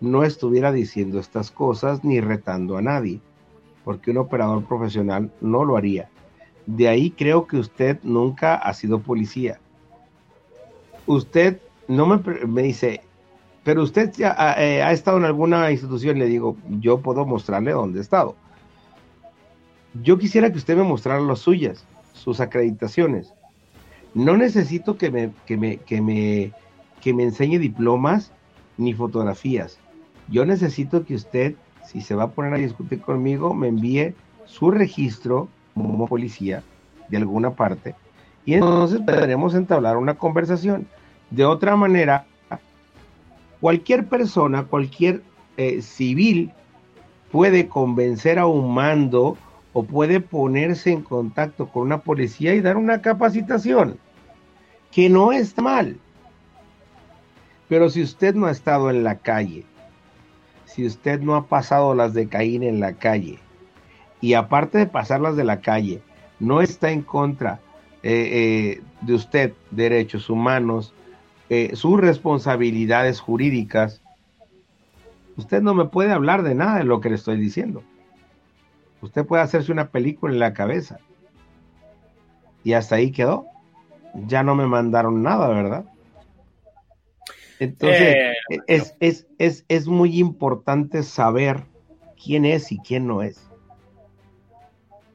no 0.00 0.24
estuviera 0.24 0.72
diciendo 0.72 1.18
estas 1.18 1.50
cosas 1.50 2.04
ni 2.04 2.20
retando 2.20 2.76
a 2.76 2.82
nadie, 2.82 3.20
porque 3.84 4.10
un 4.10 4.18
operador 4.18 4.64
profesional 4.64 5.32
no 5.40 5.64
lo 5.64 5.76
haría. 5.76 6.08
De 6.66 6.88
ahí 6.88 7.10
creo 7.10 7.46
que 7.46 7.56
usted 7.56 7.98
nunca 8.02 8.54
ha 8.54 8.74
sido 8.74 9.00
policía. 9.00 9.58
Usted 11.06 11.60
no 11.88 12.06
me, 12.06 12.62
dice, 12.62 13.02
pero 13.64 13.82
usted 13.82 14.12
ya 14.12 14.34
ha, 14.36 14.62
eh, 14.62 14.82
ha, 14.82 14.92
estado 14.92 15.18
en 15.18 15.24
alguna 15.24 15.70
institución, 15.70 16.18
le 16.18 16.26
digo, 16.26 16.56
yo 16.80 17.00
puedo 17.00 17.24
mostrarle 17.24 17.72
dónde 17.72 17.98
he 17.98 18.02
estado. 18.02 18.36
Yo 20.02 20.18
quisiera 20.18 20.50
que 20.50 20.58
usted 20.58 20.76
me 20.76 20.82
mostrara 20.82 21.20
las 21.20 21.40
suyas, 21.40 21.84
sus 22.12 22.40
acreditaciones. 22.40 23.32
No 24.14 24.36
necesito 24.36 24.96
que 24.96 25.10
me, 25.10 25.32
que 25.46 25.56
me, 25.56 25.76
que 25.78 26.00
me, 26.00 26.52
que 27.00 27.14
me 27.14 27.24
enseñe 27.24 27.58
diplomas 27.58 28.32
ni 28.78 28.94
fotografías. 28.94 29.78
Yo 30.28 30.44
necesito 30.44 31.04
que 31.04 31.14
usted, 31.14 31.54
si 31.86 32.00
se 32.00 32.14
va 32.14 32.24
a 32.24 32.30
poner 32.30 32.54
a 32.54 32.58
discutir 32.58 33.00
conmigo, 33.00 33.54
me 33.54 33.68
envíe 33.68 34.14
su 34.46 34.70
registro 34.70 35.48
como 35.74 36.06
policía 36.06 36.62
de 37.08 37.16
alguna 37.18 37.50
parte 37.50 37.94
y 38.44 38.54
entonces 38.54 39.00
podremos 39.00 39.54
entablar 39.54 39.96
una 39.96 40.14
conversación. 40.14 40.86
De 41.30 41.44
otra 41.44 41.76
manera, 41.76 42.26
cualquier 43.62 44.08
persona, 44.08 44.64
cualquier 44.64 45.22
eh, 45.56 45.82
civil 45.82 46.50
puede 47.30 47.68
convencer 47.68 48.40
a 48.40 48.46
un 48.46 48.74
mando 48.74 49.38
o 49.72 49.84
puede 49.84 50.18
ponerse 50.18 50.90
en 50.90 51.02
contacto 51.02 51.68
con 51.68 51.82
una 51.82 52.00
policía 52.00 52.56
y 52.56 52.60
dar 52.60 52.76
una 52.76 53.00
capacitación, 53.00 53.98
que 54.90 55.08
no 55.08 55.30
está 55.30 55.62
mal. 55.62 55.96
Pero 57.68 57.88
si 57.88 58.02
usted 58.02 58.34
no 58.34 58.46
ha 58.46 58.50
estado 58.50 58.90
en 58.90 59.04
la 59.04 59.18
calle, 59.18 59.64
si 60.64 60.84
usted 60.84 61.20
no 61.20 61.36
ha 61.36 61.46
pasado 61.46 61.94
las 61.94 62.14
de 62.14 62.26
Caín 62.26 62.64
en 62.64 62.80
la 62.80 62.94
calle, 62.94 63.38
y 64.20 64.34
aparte 64.34 64.78
de 64.78 64.86
pasarlas 64.86 65.36
de 65.36 65.44
la 65.44 65.60
calle, 65.60 66.02
no 66.40 66.62
está 66.62 66.90
en 66.90 67.02
contra 67.02 67.60
eh, 68.02 68.10
eh, 68.32 68.82
de 69.02 69.14
usted, 69.14 69.52
derechos 69.70 70.28
humanos, 70.28 70.92
eh, 71.52 71.76
sus 71.76 72.00
responsabilidades 72.00 73.20
jurídicas, 73.20 74.02
usted 75.36 75.62
no 75.62 75.74
me 75.74 75.86
puede 75.86 76.12
hablar 76.12 76.42
de 76.42 76.54
nada 76.54 76.78
de 76.78 76.84
lo 76.84 77.00
que 77.00 77.08
le 77.08 77.16
estoy 77.16 77.36
diciendo. 77.38 77.82
Usted 79.00 79.26
puede 79.26 79.42
hacerse 79.42 79.72
una 79.72 79.90
película 79.90 80.32
en 80.32 80.38
la 80.38 80.54
cabeza. 80.54 80.98
Y 82.64 82.74
hasta 82.74 82.96
ahí 82.96 83.10
quedó. 83.10 83.46
Ya 84.26 84.42
no 84.42 84.54
me 84.54 84.66
mandaron 84.66 85.22
nada, 85.22 85.48
¿verdad? 85.48 85.84
Entonces, 87.58 88.16
es, 88.66 88.94
es, 89.00 89.26
es, 89.38 89.64
es 89.68 89.88
muy 89.88 90.18
importante 90.18 91.02
saber 91.02 91.64
quién 92.22 92.44
es 92.44 92.70
y 92.70 92.78
quién 92.78 93.06
no 93.06 93.22
es 93.22 93.52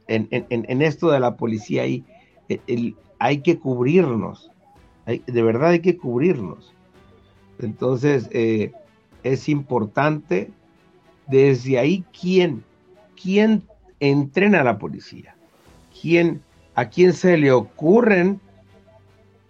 en, 0.07 0.81
esto 0.81 1.11
de 1.11 1.19
la 1.19 1.35
policía 1.35 1.83
hay, 1.83 2.03
hay 3.19 3.41
que 3.41 3.59
cubrirnos, 3.59 4.51
de 5.07 5.41
verdad 5.41 5.69
hay 5.69 5.79
que 5.79 5.97
cubrirnos. 5.97 6.73
Entonces, 7.59 8.29
eh, 8.31 8.71
es 9.23 9.49
importante 9.49 10.51
desde 11.27 11.79
ahí 11.79 12.03
quién, 12.19 12.63
quién 13.21 13.63
entrena 13.99 14.61
a 14.61 14.63
la 14.63 14.77
policía, 14.77 15.35
quién, 15.99 16.41
a 16.75 16.89
quién 16.89 17.13
se 17.13 17.37
le 17.37 17.51
ocurren 17.51 18.39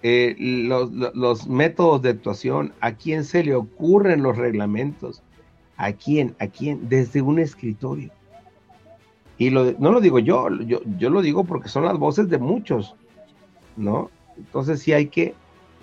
eh, 0.03 0.35
los, 0.37 0.91
los, 0.91 1.47
métodos 1.47 2.01
de 2.03 2.09
actuación, 2.09 2.73
a 2.79 2.93
quién 2.93 3.23
se 3.23 3.43
le 3.43 3.55
ocurren 3.55 4.23
los 4.23 4.37
reglamentos, 4.37 5.23
a 5.75 5.91
quién, 5.91 6.35
a 6.39 6.47
quién, 6.47 6.87
desde 6.87 7.21
un 7.21 7.39
escritorio. 7.39 8.11
Y 9.39 9.49
lo, 9.49 9.73
no 9.73 9.91
lo 9.91 10.01
digo 10.01 10.19
yo, 10.19 10.49
yo, 10.61 10.81
yo 10.97 11.09
lo 11.09 11.21
digo 11.21 11.43
porque 11.43 11.69
son 11.69 11.85
las 11.85 11.97
voces 11.97 12.29
de 12.29 12.37
muchos, 12.37 12.95
¿no? 13.75 14.09
Entonces 14.37 14.81
sí 14.81 14.93
hay 14.93 15.07
que, 15.07 15.35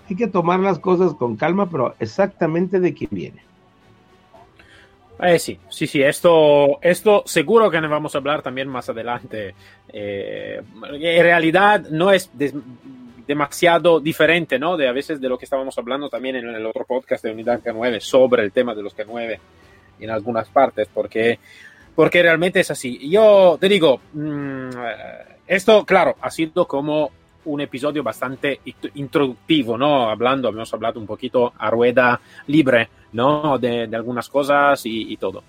hay 0.09 0.15
que 0.15 0.27
tomar 0.27 0.59
las 0.59 0.79
cosas 0.79 1.13
con 1.13 1.35
calma, 1.35 1.69
pero 1.69 1.95
exactamente 1.99 2.79
de 2.79 2.93
quién 2.93 3.09
viene. 3.11 3.43
Eh, 5.19 5.39
sí, 5.39 5.57
sí, 5.69 5.87
sí, 5.87 6.01
esto, 6.01 6.79
esto 6.81 7.23
seguro 7.25 7.71
que 7.71 7.79
nos 7.79 7.89
vamos 7.89 8.13
a 8.13 8.17
hablar 8.17 8.41
también 8.41 8.67
más 8.67 8.89
adelante. 8.89 9.55
Eh, 9.87 10.61
en 10.91 11.23
realidad 11.23 11.87
no 11.89 12.11
es 12.11 12.29
demasiado 13.25 13.99
diferente, 13.99 14.59
¿no? 14.59 14.75
De 14.75 14.87
a 14.87 14.91
veces 14.91 15.21
de 15.21 15.29
lo 15.29 15.37
que 15.37 15.45
estábamos 15.45 15.77
hablando 15.77 16.09
también 16.09 16.35
en 16.35 16.49
el 16.49 16.65
otro 16.65 16.85
podcast 16.85 17.23
de 17.23 17.31
Unidad 17.31 17.61
K9 17.63 17.99
sobre 18.01 18.43
el 18.43 18.51
tema 18.51 18.75
de 18.75 18.83
los 18.83 18.95
K9 18.95 19.39
en 20.01 20.09
algunas 20.09 20.49
partes, 20.49 20.89
porque 20.93 21.39
porque 21.95 22.21
realmente 22.21 22.59
es 22.59 22.69
así. 22.69 23.09
Yo 23.09 23.57
te 23.59 23.69
digo, 23.69 24.01
mm, 24.13 24.69
esto, 25.47 25.85
claro, 25.85 26.17
ha 26.19 26.29
sido 26.29 26.67
como 26.67 27.11
un 27.45 27.61
episodio 27.61 28.03
bastante 28.03 28.59
introductivo, 28.95 29.77
¿no? 29.77 30.09
Hablando, 30.09 30.49
hemos 30.49 30.73
hablado 30.73 30.99
un 30.99 31.05
poquito 31.05 31.53
a 31.57 31.69
rueda 31.69 32.19
libre, 32.47 32.89
¿no? 33.13 33.57
De, 33.57 33.89
algunas 33.93 34.29
cosas 34.29 34.81
y, 34.85 35.15
todo. 35.17 35.43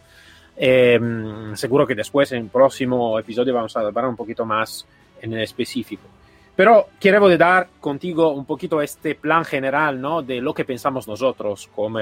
Em, 0.57 1.55
seguro 1.55 1.87
que 1.87 1.95
después, 1.95 2.33
en 2.33 2.45
el 2.45 2.49
próximo 2.49 3.19
episodio, 3.19 3.55
vamos 3.55 3.77
a 3.77 3.81
hablar 3.81 4.07
un 4.07 4.17
poquito 4.17 4.45
más 4.45 4.87
en 5.21 5.33
el 5.33 5.43
específico. 5.43 6.09
Pero 6.55 6.89
quiero 6.99 7.37
dar 7.37 7.69
contigo 7.81 8.31
un 8.31 8.47
poquito 8.47 8.81
este 8.81 9.15
plan 9.15 9.45
general, 9.45 10.01
¿no? 10.01 10.23
De 10.23 10.41
lo 10.41 10.55
que 10.55 10.65
pensamos 10.65 11.07
nosotros, 11.07 11.69
como, 11.75 12.01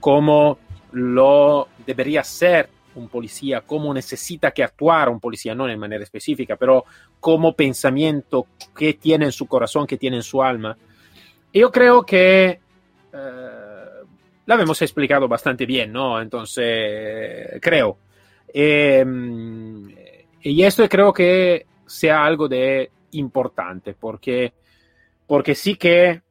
cómo 0.00 0.58
lo 0.92 1.68
debería 1.86 2.24
ser 2.24 2.68
un 2.94 3.08
policía, 3.08 3.62
cómo 3.62 3.92
necesita 3.92 4.50
que 4.50 4.62
actuar 4.62 5.08
un 5.08 5.20
policía, 5.20 5.54
no 5.54 5.68
en 5.68 5.78
manera 5.78 6.04
específica, 6.04 6.56
pero 6.56 6.84
como 7.20 7.54
pensamiento, 7.54 8.46
que 8.76 8.94
tiene 8.94 9.26
en 9.26 9.32
su 9.32 9.46
corazón, 9.46 9.86
que 9.86 9.96
tiene 9.96 10.16
en 10.16 10.22
su 10.22 10.42
alma. 10.42 10.76
yo 11.52 11.70
creo 11.70 12.02
que 12.02 12.60
eh, 13.12 13.92
la 14.46 14.54
hemos 14.54 14.82
explicado 14.82 15.28
bastante 15.28 15.66
bien, 15.66 15.92
¿no? 15.92 16.20
Entonces, 16.20 17.58
creo. 17.60 17.98
Em, 18.52 19.94
y 20.42 20.62
esto 20.62 20.88
creo 20.88 21.12
que 21.12 21.66
sea 21.86 22.24
algo 22.24 22.48
de 22.48 22.90
importante, 23.12 23.94
porque, 23.94 24.52
porque 25.26 25.54
sí 25.54 25.76
que 25.76 26.22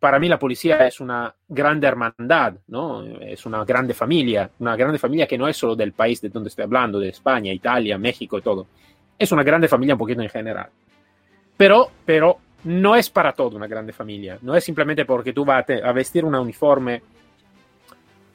para 0.00 0.18
mí 0.18 0.28
la 0.28 0.38
policía 0.38 0.86
es 0.86 1.00
una 1.00 1.34
grande 1.48 1.86
hermandad, 1.86 2.54
¿no? 2.68 3.04
Es 3.04 3.44
una 3.46 3.64
grande 3.64 3.94
familia, 3.94 4.48
una 4.60 4.76
grande 4.76 4.98
familia 4.98 5.26
que 5.26 5.36
no 5.36 5.48
es 5.48 5.56
solo 5.56 5.74
del 5.74 5.92
país 5.92 6.20
de 6.20 6.28
donde 6.28 6.48
estoy 6.48 6.64
hablando, 6.64 7.00
de 7.00 7.08
España, 7.08 7.52
Italia, 7.52 7.98
México 7.98 8.38
y 8.38 8.42
todo. 8.42 8.66
Es 9.18 9.32
una 9.32 9.42
grande 9.42 9.66
familia 9.66 9.94
un 9.94 9.98
poquito 9.98 10.22
en 10.22 10.28
general. 10.28 10.68
Pero, 11.56 11.90
pero 12.04 12.38
no 12.64 12.94
es 12.94 13.10
para 13.10 13.32
todo 13.32 13.56
una 13.56 13.66
grande 13.66 13.92
familia. 13.92 14.38
No 14.42 14.54
es 14.54 14.62
simplemente 14.62 15.04
porque 15.04 15.32
tú 15.32 15.44
vas 15.44 15.64
a, 15.68 15.92
vestir 15.92 16.24
una 16.24 16.40
uniforme 16.40 17.02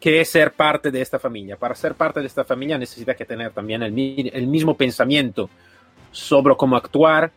que 0.01 0.19
es 0.19 0.29
ser 0.29 0.51
parte 0.51 0.91
de 0.91 1.01
esta 1.01 1.17
familia. 1.17 1.55
Para 1.55 1.75
ser 1.75 1.95
parte 1.95 2.19
de 2.19 2.27
esta 2.27 2.43
familia 2.43 2.77
necesitas 2.77 3.15
que 3.15 3.23
tener 3.23 3.51
también 3.51 3.83
el, 3.83 4.31
el 4.33 4.47
mismo 4.47 4.75
pensamiento 4.75 5.49
sobre 6.11 6.57
cómo 6.57 6.75
actuar, 6.75 7.31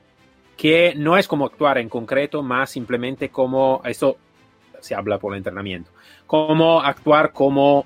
que 0.56 0.94
no 0.96 1.16
es 1.16 1.28
como 1.28 1.46
actuar 1.46 1.78
en 1.78 1.88
concreto, 1.88 2.42
más 2.42 2.70
simplemente 2.70 3.28
como, 3.28 3.82
esto 3.84 4.16
se 4.80 4.94
habla 4.94 5.18
por 5.18 5.32
el 5.32 5.38
entrenamiento, 5.38 5.90
cómo 6.26 6.80
actuar 6.80 7.32
como 7.32 7.84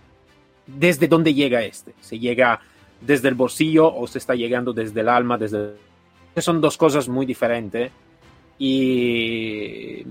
desde 0.66 1.08
dónde 1.08 1.34
llega 1.34 1.62
este. 1.62 1.94
Se 2.00 2.18
llega 2.18 2.60
desde 3.00 3.28
el 3.28 3.34
bolsillo 3.34 3.92
o 3.92 4.06
se 4.06 4.18
está 4.18 4.34
llegando 4.34 4.72
desde 4.72 5.00
el 5.00 5.08
alma, 5.08 5.36
desde... 5.38 5.74
Son 6.36 6.60
dos 6.60 6.76
cosas 6.76 7.08
muy 7.08 7.26
diferentes 7.26 7.90
y 8.58 10.04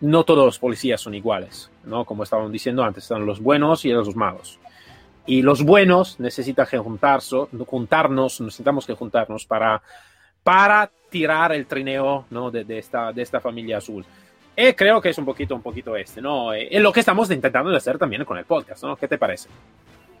no 0.00 0.24
todos 0.24 0.44
los 0.44 0.58
policías 0.58 1.00
son 1.00 1.14
iguales, 1.14 1.70
¿no? 1.84 2.04
Como 2.04 2.24
estábamos 2.24 2.50
diciendo 2.50 2.82
antes, 2.82 3.04
están 3.04 3.24
los 3.24 3.40
buenos 3.40 3.84
y 3.84 3.90
los 3.90 4.16
malos. 4.16 4.58
Y 5.26 5.42
los 5.42 5.62
buenos 5.62 6.18
necesitan 6.18 6.66
juntarse, 6.66 7.36
juntarnos, 7.66 8.40
necesitamos 8.40 8.86
que 8.86 8.94
juntarnos 8.94 9.46
para 9.46 9.82
para 10.42 10.90
tirar 11.10 11.52
el 11.52 11.66
trineo 11.66 12.26
¿no? 12.30 12.50
de, 12.50 12.64
de, 12.64 12.78
esta, 12.78 13.12
de 13.12 13.22
esta 13.22 13.40
familia 13.40 13.78
azul. 13.78 14.04
Y 14.56 14.72
creo 14.72 15.00
que 15.00 15.10
es 15.10 15.18
un 15.18 15.24
poquito, 15.24 15.54
un 15.54 15.62
poquito 15.62 15.96
este, 15.96 16.20
¿no? 16.20 16.52
Es 16.52 16.82
lo 16.82 16.92
que 16.92 16.98
estamos 16.98 17.30
intentando 17.30 17.74
hacer 17.76 17.96
también 17.96 18.24
con 18.24 18.38
el 18.38 18.44
podcast, 18.44 18.82
¿no? 18.82 18.96
¿Qué 18.96 19.06
te 19.06 19.16
parece? 19.16 19.48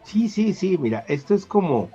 Sí, 0.04 0.28
sí, 0.28 0.54
sí, 0.54 0.78
mira, 0.78 1.04
esto 1.08 1.34
es 1.34 1.44
como, 1.44 1.90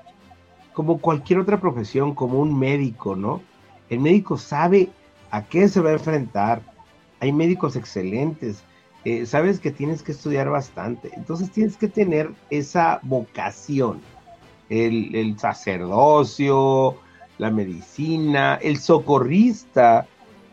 como 0.74 1.00
cualquier 1.00 1.40
otra 1.40 1.62
profesión, 1.62 2.14
como 2.14 2.40
un 2.40 2.60
médico, 2.60 3.16
¿no? 3.16 3.42
El 3.90 4.02
médico 4.02 4.38
sabe 4.38 4.90
a 5.32 5.44
qué 5.46 5.70
se 5.70 5.80
va 5.80 5.92
a 5.92 5.94
enfrentar. 5.94 6.62
Hay 7.22 7.32
médicos 7.32 7.78
excelentes. 7.78 8.62
Eh, 9.06 9.26
sabes 9.26 9.62
que 9.62 9.72
tienes 9.72 10.04
que 10.04 10.12
estudiar 10.12 10.50
bastante. 10.50 11.12
Entonces 11.14 11.50
tienes 11.50 11.78
que 11.78 11.88
tener 11.88 12.30
esa 12.50 13.00
vocación. 13.04 14.02
El, 14.70 15.16
el 15.16 15.40
sacerdocio, 15.40 16.98
la 17.38 17.50
medicina, 17.50 18.56
el 18.56 18.78
socorrista, 18.78 20.08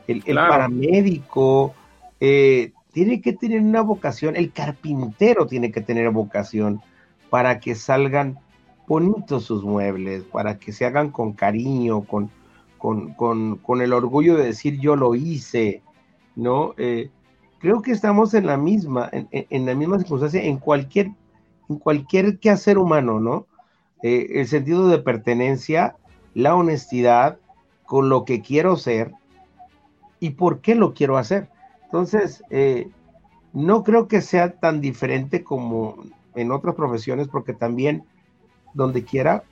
el, 0.06 0.22
paramédico, 0.34 1.74
eh, 2.20 2.72
tiene 2.92 3.20
que 3.20 3.32
tener 3.32 3.60
una 3.60 3.82
vocación, 3.82 4.36
el 4.36 4.52
carpintero 4.52 5.46
tiene 5.46 5.70
que 5.70 5.80
tener 5.80 6.10
vocación 6.10 6.80
para 7.28 7.60
que 7.60 7.74
salgan 7.74 8.38
bonitos 8.88 9.44
sus 9.44 9.62
muebles, 9.62 10.24
para 10.24 10.58
que 10.58 10.72
se 10.72 10.84
hagan 10.84 11.10
con 11.10 11.32
cariño, 11.32 12.02
con, 12.02 12.30
con, 12.76 13.80
el 13.80 13.92
orgullo 13.92 14.36
de 14.36 14.46
decir 14.46 14.80
yo 14.80 14.96
lo 14.96 15.14
hice, 15.14 15.82
¿no? 16.34 16.74
Eh, 16.76 17.10
creo 17.60 17.82
que 17.82 17.92
estamos 17.92 18.34
en 18.34 18.46
la 18.46 18.56
misma, 18.56 19.08
en, 19.12 19.66
la 19.66 19.74
misma 19.74 19.98
circunstancia 19.98 20.42
en 20.42 20.56
cualquier, 20.56 21.12
en 21.68 21.76
cualquier 21.78 22.40
quehacer 22.40 22.78
humano, 22.78 23.20
¿no? 23.20 23.46
Eh, 24.02 24.40
el 24.40 24.48
sentido 24.48 24.88
de 24.88 24.98
pertenencia 24.98 25.94
la 26.34 26.54
honestidad 26.54 27.38
con 27.84 28.08
lo 28.08 28.24
que 28.24 28.40
quiero 28.40 28.76
ser 28.76 29.12
y 30.20 30.30
por 30.30 30.60
qué 30.60 30.74
lo 30.74 30.94
quiero 30.94 31.16
hacer. 31.16 31.48
Entonces, 31.84 32.44
eh, 32.50 32.88
no 33.52 33.82
creo 33.82 34.06
que 34.06 34.20
sea 34.20 34.52
tan 34.52 34.80
diferente 34.80 35.42
como 35.42 36.04
en 36.34 36.52
otras 36.52 36.74
profesiones, 36.74 37.28
porque 37.28 37.52
también 37.52 38.04
donde 38.74 39.04
quiera, 39.04 39.42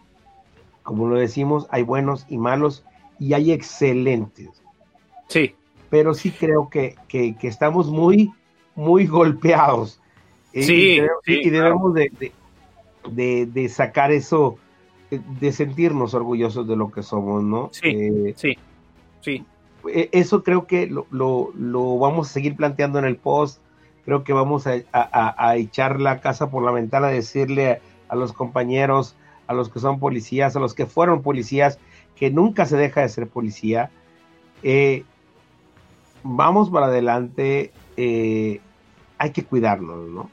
como 0.83 1.09
lo 1.09 1.19
decimos, 1.19 1.67
hay 1.71 1.83
buenos 1.83 2.27
y 2.29 2.39
malos 2.39 2.85
y 3.19 3.33
hay 3.33 3.53
excelentes. 3.53 4.63
Sí. 5.29 5.55
Pero 5.91 6.15
sí 6.15 6.31
creo 6.31 6.69
que, 6.69 6.97
estamos 7.43 7.89
muy, 7.89 8.33
muy 8.75 9.07
golpeados. 9.07 10.01
Eh, 10.53 10.63
sí, 10.63 11.01
y, 11.27 11.51
debemos 11.51 11.95
de, 11.95 12.33
de, 13.11 13.69
sacar 13.69 14.13
eso 14.13 14.59
de 15.11 15.53
sentirnos 15.53 16.15
orgullosos 16.15 16.69
de 16.69 16.77
lo 16.77 16.91
que 16.91 17.03
somos, 17.03 17.43
¿no? 17.43 17.71
Sí, 17.73 17.89
eh, 17.89 18.35
sí, 18.37 18.59
sí. 19.21 19.45
E, 19.89 20.09
eso 20.13 20.43
creo 20.43 20.67
que 20.67 20.87
lo, 20.87 21.07
lo, 21.11 21.99
vamos 21.99 22.29
a 22.29 22.33
seguir 22.33 22.57
planteando 22.57 22.99
en 22.99 23.05
el 23.05 23.17
post. 23.17 23.61
Creo 24.05 24.25
que 24.25 24.33
vamos 24.33 24.67
a, 24.67 25.57
echar 25.57 26.01
la 26.01 26.21
casa 26.21 26.51
por 26.51 26.65
la 26.65 26.73
ventana, 26.73 27.09
decirle 27.09 27.81
a 28.09 28.17
los 28.17 28.33
compañeros, 28.33 29.17
a 29.47 29.55
los 29.55 29.69
que 29.69 29.81
son 29.81 29.99
policías, 29.99 30.57
a 30.57 30.61
los 30.61 30.73
que 30.73 30.87
fueron 30.87 31.23
policías, 31.23 31.79
que 32.17 32.31
nunca 32.31 32.65
se 32.65 32.79
deja 32.79 33.03
de 33.03 33.09
ser 33.11 33.29
policía. 33.29 33.91
Eh, 34.63 35.05
vamos 36.23 36.71
para 36.71 36.87
adelante, 36.87 37.71
eh, 37.99 38.61
hay 39.19 39.31
que 39.31 39.45
cuidarnos, 39.45 40.09
¿no? 40.09 40.31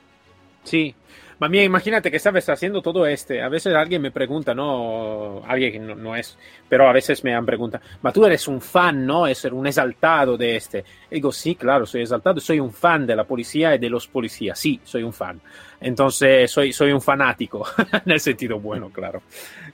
Sí, 0.63 0.95
Mami, 1.39 1.63
imagínate 1.63 2.09
que 2.09 2.19
sabes 2.19 2.47
haciendo 2.47 2.81
todo 2.81 3.05
este. 3.05 3.41
A 3.41 3.49
veces 3.49 3.73
alguien 3.73 4.01
me 4.01 4.11
pregunta, 4.11 4.53
no, 4.53 5.43
alguien 5.45 5.71
que 5.71 5.79
no, 5.79 6.15
es, 6.15 6.37
pero 6.69 6.87
a 6.87 6.93
veces 6.93 7.23
me 7.23 7.35
han 7.35 7.45
preguntado, 7.45 7.83
ma 8.01 8.13
tú 8.13 8.25
eres 8.25 8.47
un 8.47 8.61
fan, 8.61 9.05
¿no? 9.05 9.27
Es 9.27 9.43
un 9.45 9.67
exaltado 9.67 10.37
de 10.37 10.55
este. 10.55 10.85
Y 11.11 11.15
digo, 11.15 11.31
sí, 11.31 11.55
claro, 11.55 11.85
soy 11.85 12.01
exaltado, 12.01 12.39
soy 12.39 12.59
un 12.59 12.71
fan 12.71 13.05
de 13.05 13.15
la 13.15 13.25
policía 13.25 13.75
y 13.75 13.79
de 13.79 13.89
los 13.89 14.07
policías. 14.07 14.57
Sí, 14.57 14.79
soy 14.83 15.03
un 15.03 15.13
fan. 15.13 15.41
Entonces, 15.81 16.49
soy, 16.49 16.71
soy 16.71 16.91
un 16.91 17.01
fanático, 17.01 17.65
en 18.05 18.11
el 18.11 18.19
sentido 18.19 18.59
bueno, 18.59 18.89
claro. 18.89 19.23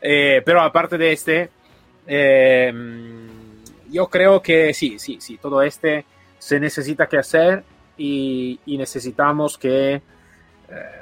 Eh, 0.02 0.42
pero 0.44 0.62
aparte 0.62 0.98
de 0.98 1.12
este, 1.12 1.50
eh, 2.08 2.74
yo 3.92 4.08
creo 4.08 4.42
que 4.42 4.74
sí, 4.74 4.98
sí, 4.98 5.18
sí, 5.20 5.38
todo 5.38 5.62
este 5.62 6.06
se 6.40 6.60
necesita 6.60 7.08
que 7.08 7.18
hacer 7.18 7.64
y, 7.98 8.60
necesitamos 8.66 9.58
que... 9.60 9.94
Eh, 9.94 11.01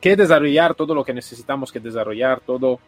que 0.00 0.16
desarrollar 0.16 0.74
todo 0.74 0.94
lo 0.94 1.04
que 1.04 1.14
necesitamos 1.14 1.72
que 1.72 1.80
desarrollar, 1.80 2.40
todo 2.40 2.80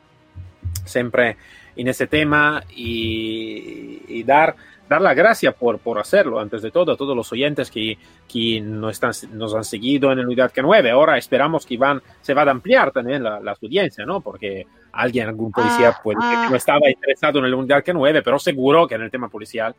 siempre 0.84 1.36
en 1.74 1.88
ese 1.88 2.06
tema 2.06 2.62
y, 2.74 4.22
dar, 4.24 4.56
dar 4.88 5.00
la 5.00 5.14
gracia 5.14 5.52
por, 5.52 5.78
por 5.78 5.98
hacerlo, 5.98 6.40
antes 6.40 6.62
de 6.62 6.70
todo, 6.70 6.92
a 6.92 6.96
todos 6.96 7.14
los 7.14 7.30
oyentes 7.32 7.70
que, 7.70 7.98
que 8.28 8.60
nos, 8.60 8.92
están, 8.92 9.12
nos 9.36 9.54
han 9.54 9.64
seguido 9.64 10.10
en 10.10 10.18
el 10.18 10.26
Unidad 10.26 10.52
K9. 10.52 10.90
Ahora 10.90 11.18
esperamos 11.18 11.66
que 11.66 11.76
van, 11.76 12.02
se 12.20 12.34
va 12.34 12.42
a 12.42 12.50
ampliar 12.50 12.92
también 12.92 13.22
la, 13.22 13.40
la 13.40 13.52
audiencia, 13.52 14.06
¿no? 14.06 14.20
Porque 14.20 14.66
alguien, 14.92 15.28
algún 15.28 15.52
policía, 15.52 15.90
ah, 15.90 16.00
puede 16.02 16.18
que 16.18 16.24
ah. 16.24 16.48
no 16.50 16.56
estaba 16.56 16.88
interesado 16.88 17.38
en 17.40 17.44
el 17.46 17.54
Unidad 17.54 17.84
K9, 17.84 18.22
pero 18.24 18.38
seguro 18.38 18.86
que 18.86 18.94
en 18.94 19.02
el 19.02 19.10
tema 19.10 19.28
policial 19.28 19.74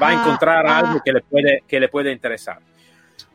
va 0.00 0.08
a 0.08 0.10
ah, 0.10 0.20
encontrar 0.22 0.66
algo 0.66 1.00
que 1.04 1.12
le, 1.12 1.20
puede, 1.20 1.62
que 1.66 1.80
le 1.80 1.88
puede 1.88 2.12
interesar. 2.12 2.58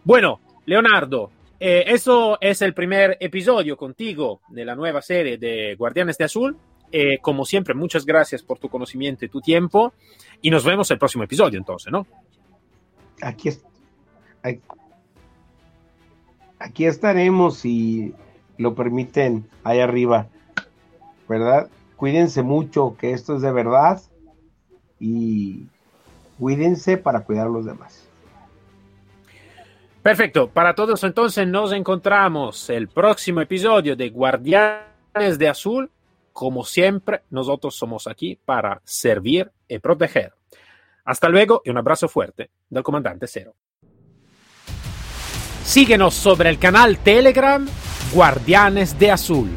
Bueno, 0.03 0.39
Leonardo, 0.65 1.29
eh, 1.65 1.93
eso 1.93 2.38
es 2.41 2.62
el 2.62 2.73
primer 2.73 3.15
episodio 3.21 3.78
contigo 3.78 4.41
de 4.49 4.65
la 4.65 4.76
nueva 4.76 5.02
serie 5.02 5.38
de 5.38 5.76
Guardianes 5.76 6.17
de 6.17 6.26
Azul. 6.26 6.58
Eh, 6.91 7.19
como 7.21 7.45
siempre, 7.45 7.73
muchas 7.73 8.06
gracias 8.06 8.43
por 8.43 8.60
tu 8.60 8.67
conocimiento 8.67 9.23
y 9.23 9.30
tu 9.30 9.39
tiempo. 9.39 9.93
Y 10.41 10.49
nos 10.49 10.65
vemos 10.65 10.91
el 10.91 10.99
próximo 10.99 11.23
episodio, 11.23 11.58
entonces, 11.58 11.89
¿no? 11.89 12.06
Aquí, 13.21 13.49
aquí 16.60 16.86
estaremos, 16.86 17.60
si 17.60 18.13
lo 18.58 18.76
permiten, 18.76 19.47
ahí 19.63 19.80
arriba, 19.80 20.28
¿verdad? 21.30 21.69
Cuídense 21.95 22.43
mucho, 22.43 22.97
que 22.99 23.13
esto 23.13 23.38
es 23.38 23.41
de 23.41 23.54
verdad. 23.54 24.02
Y 24.99 25.67
cuídense 26.38 26.97
para 26.97 27.21
cuidar 27.21 27.47
a 27.47 27.52
los 27.52 27.63
demás. 27.63 28.10
Perfecto, 30.04 30.50
para 30.50 30.76
todos 30.76 31.02
entonces 31.06 31.48
nos 31.48 31.72
encontramos 31.72 32.70
el 32.70 32.89
próximo 32.89 33.39
episodio 33.39 33.96
de 33.96 34.10
Guardianes 34.10 35.39
de 35.39 35.48
Azul. 35.48 35.89
Como 36.34 36.66
siempre, 36.66 37.22
nosotros 37.30 37.74
somos 37.74 38.06
aquí 38.08 38.38
para 38.44 38.82
servir 38.84 39.50
y 39.66 39.80
proteger. 39.80 40.34
Hasta 41.06 41.30
luego 41.30 41.62
y 41.63 41.70
un 41.70 41.78
abrazo 41.78 42.10
fuerte 42.10 42.50
del 42.70 42.84
comandante 42.84 43.28
Cero. 43.28 43.56
Síguenos 45.63 46.13
sobre 46.13 46.50
el 46.50 46.60
canal 46.60 46.98
Telegram 46.98 47.66
Guardianes 48.13 49.00
de 49.00 49.10
Azul. 49.10 49.50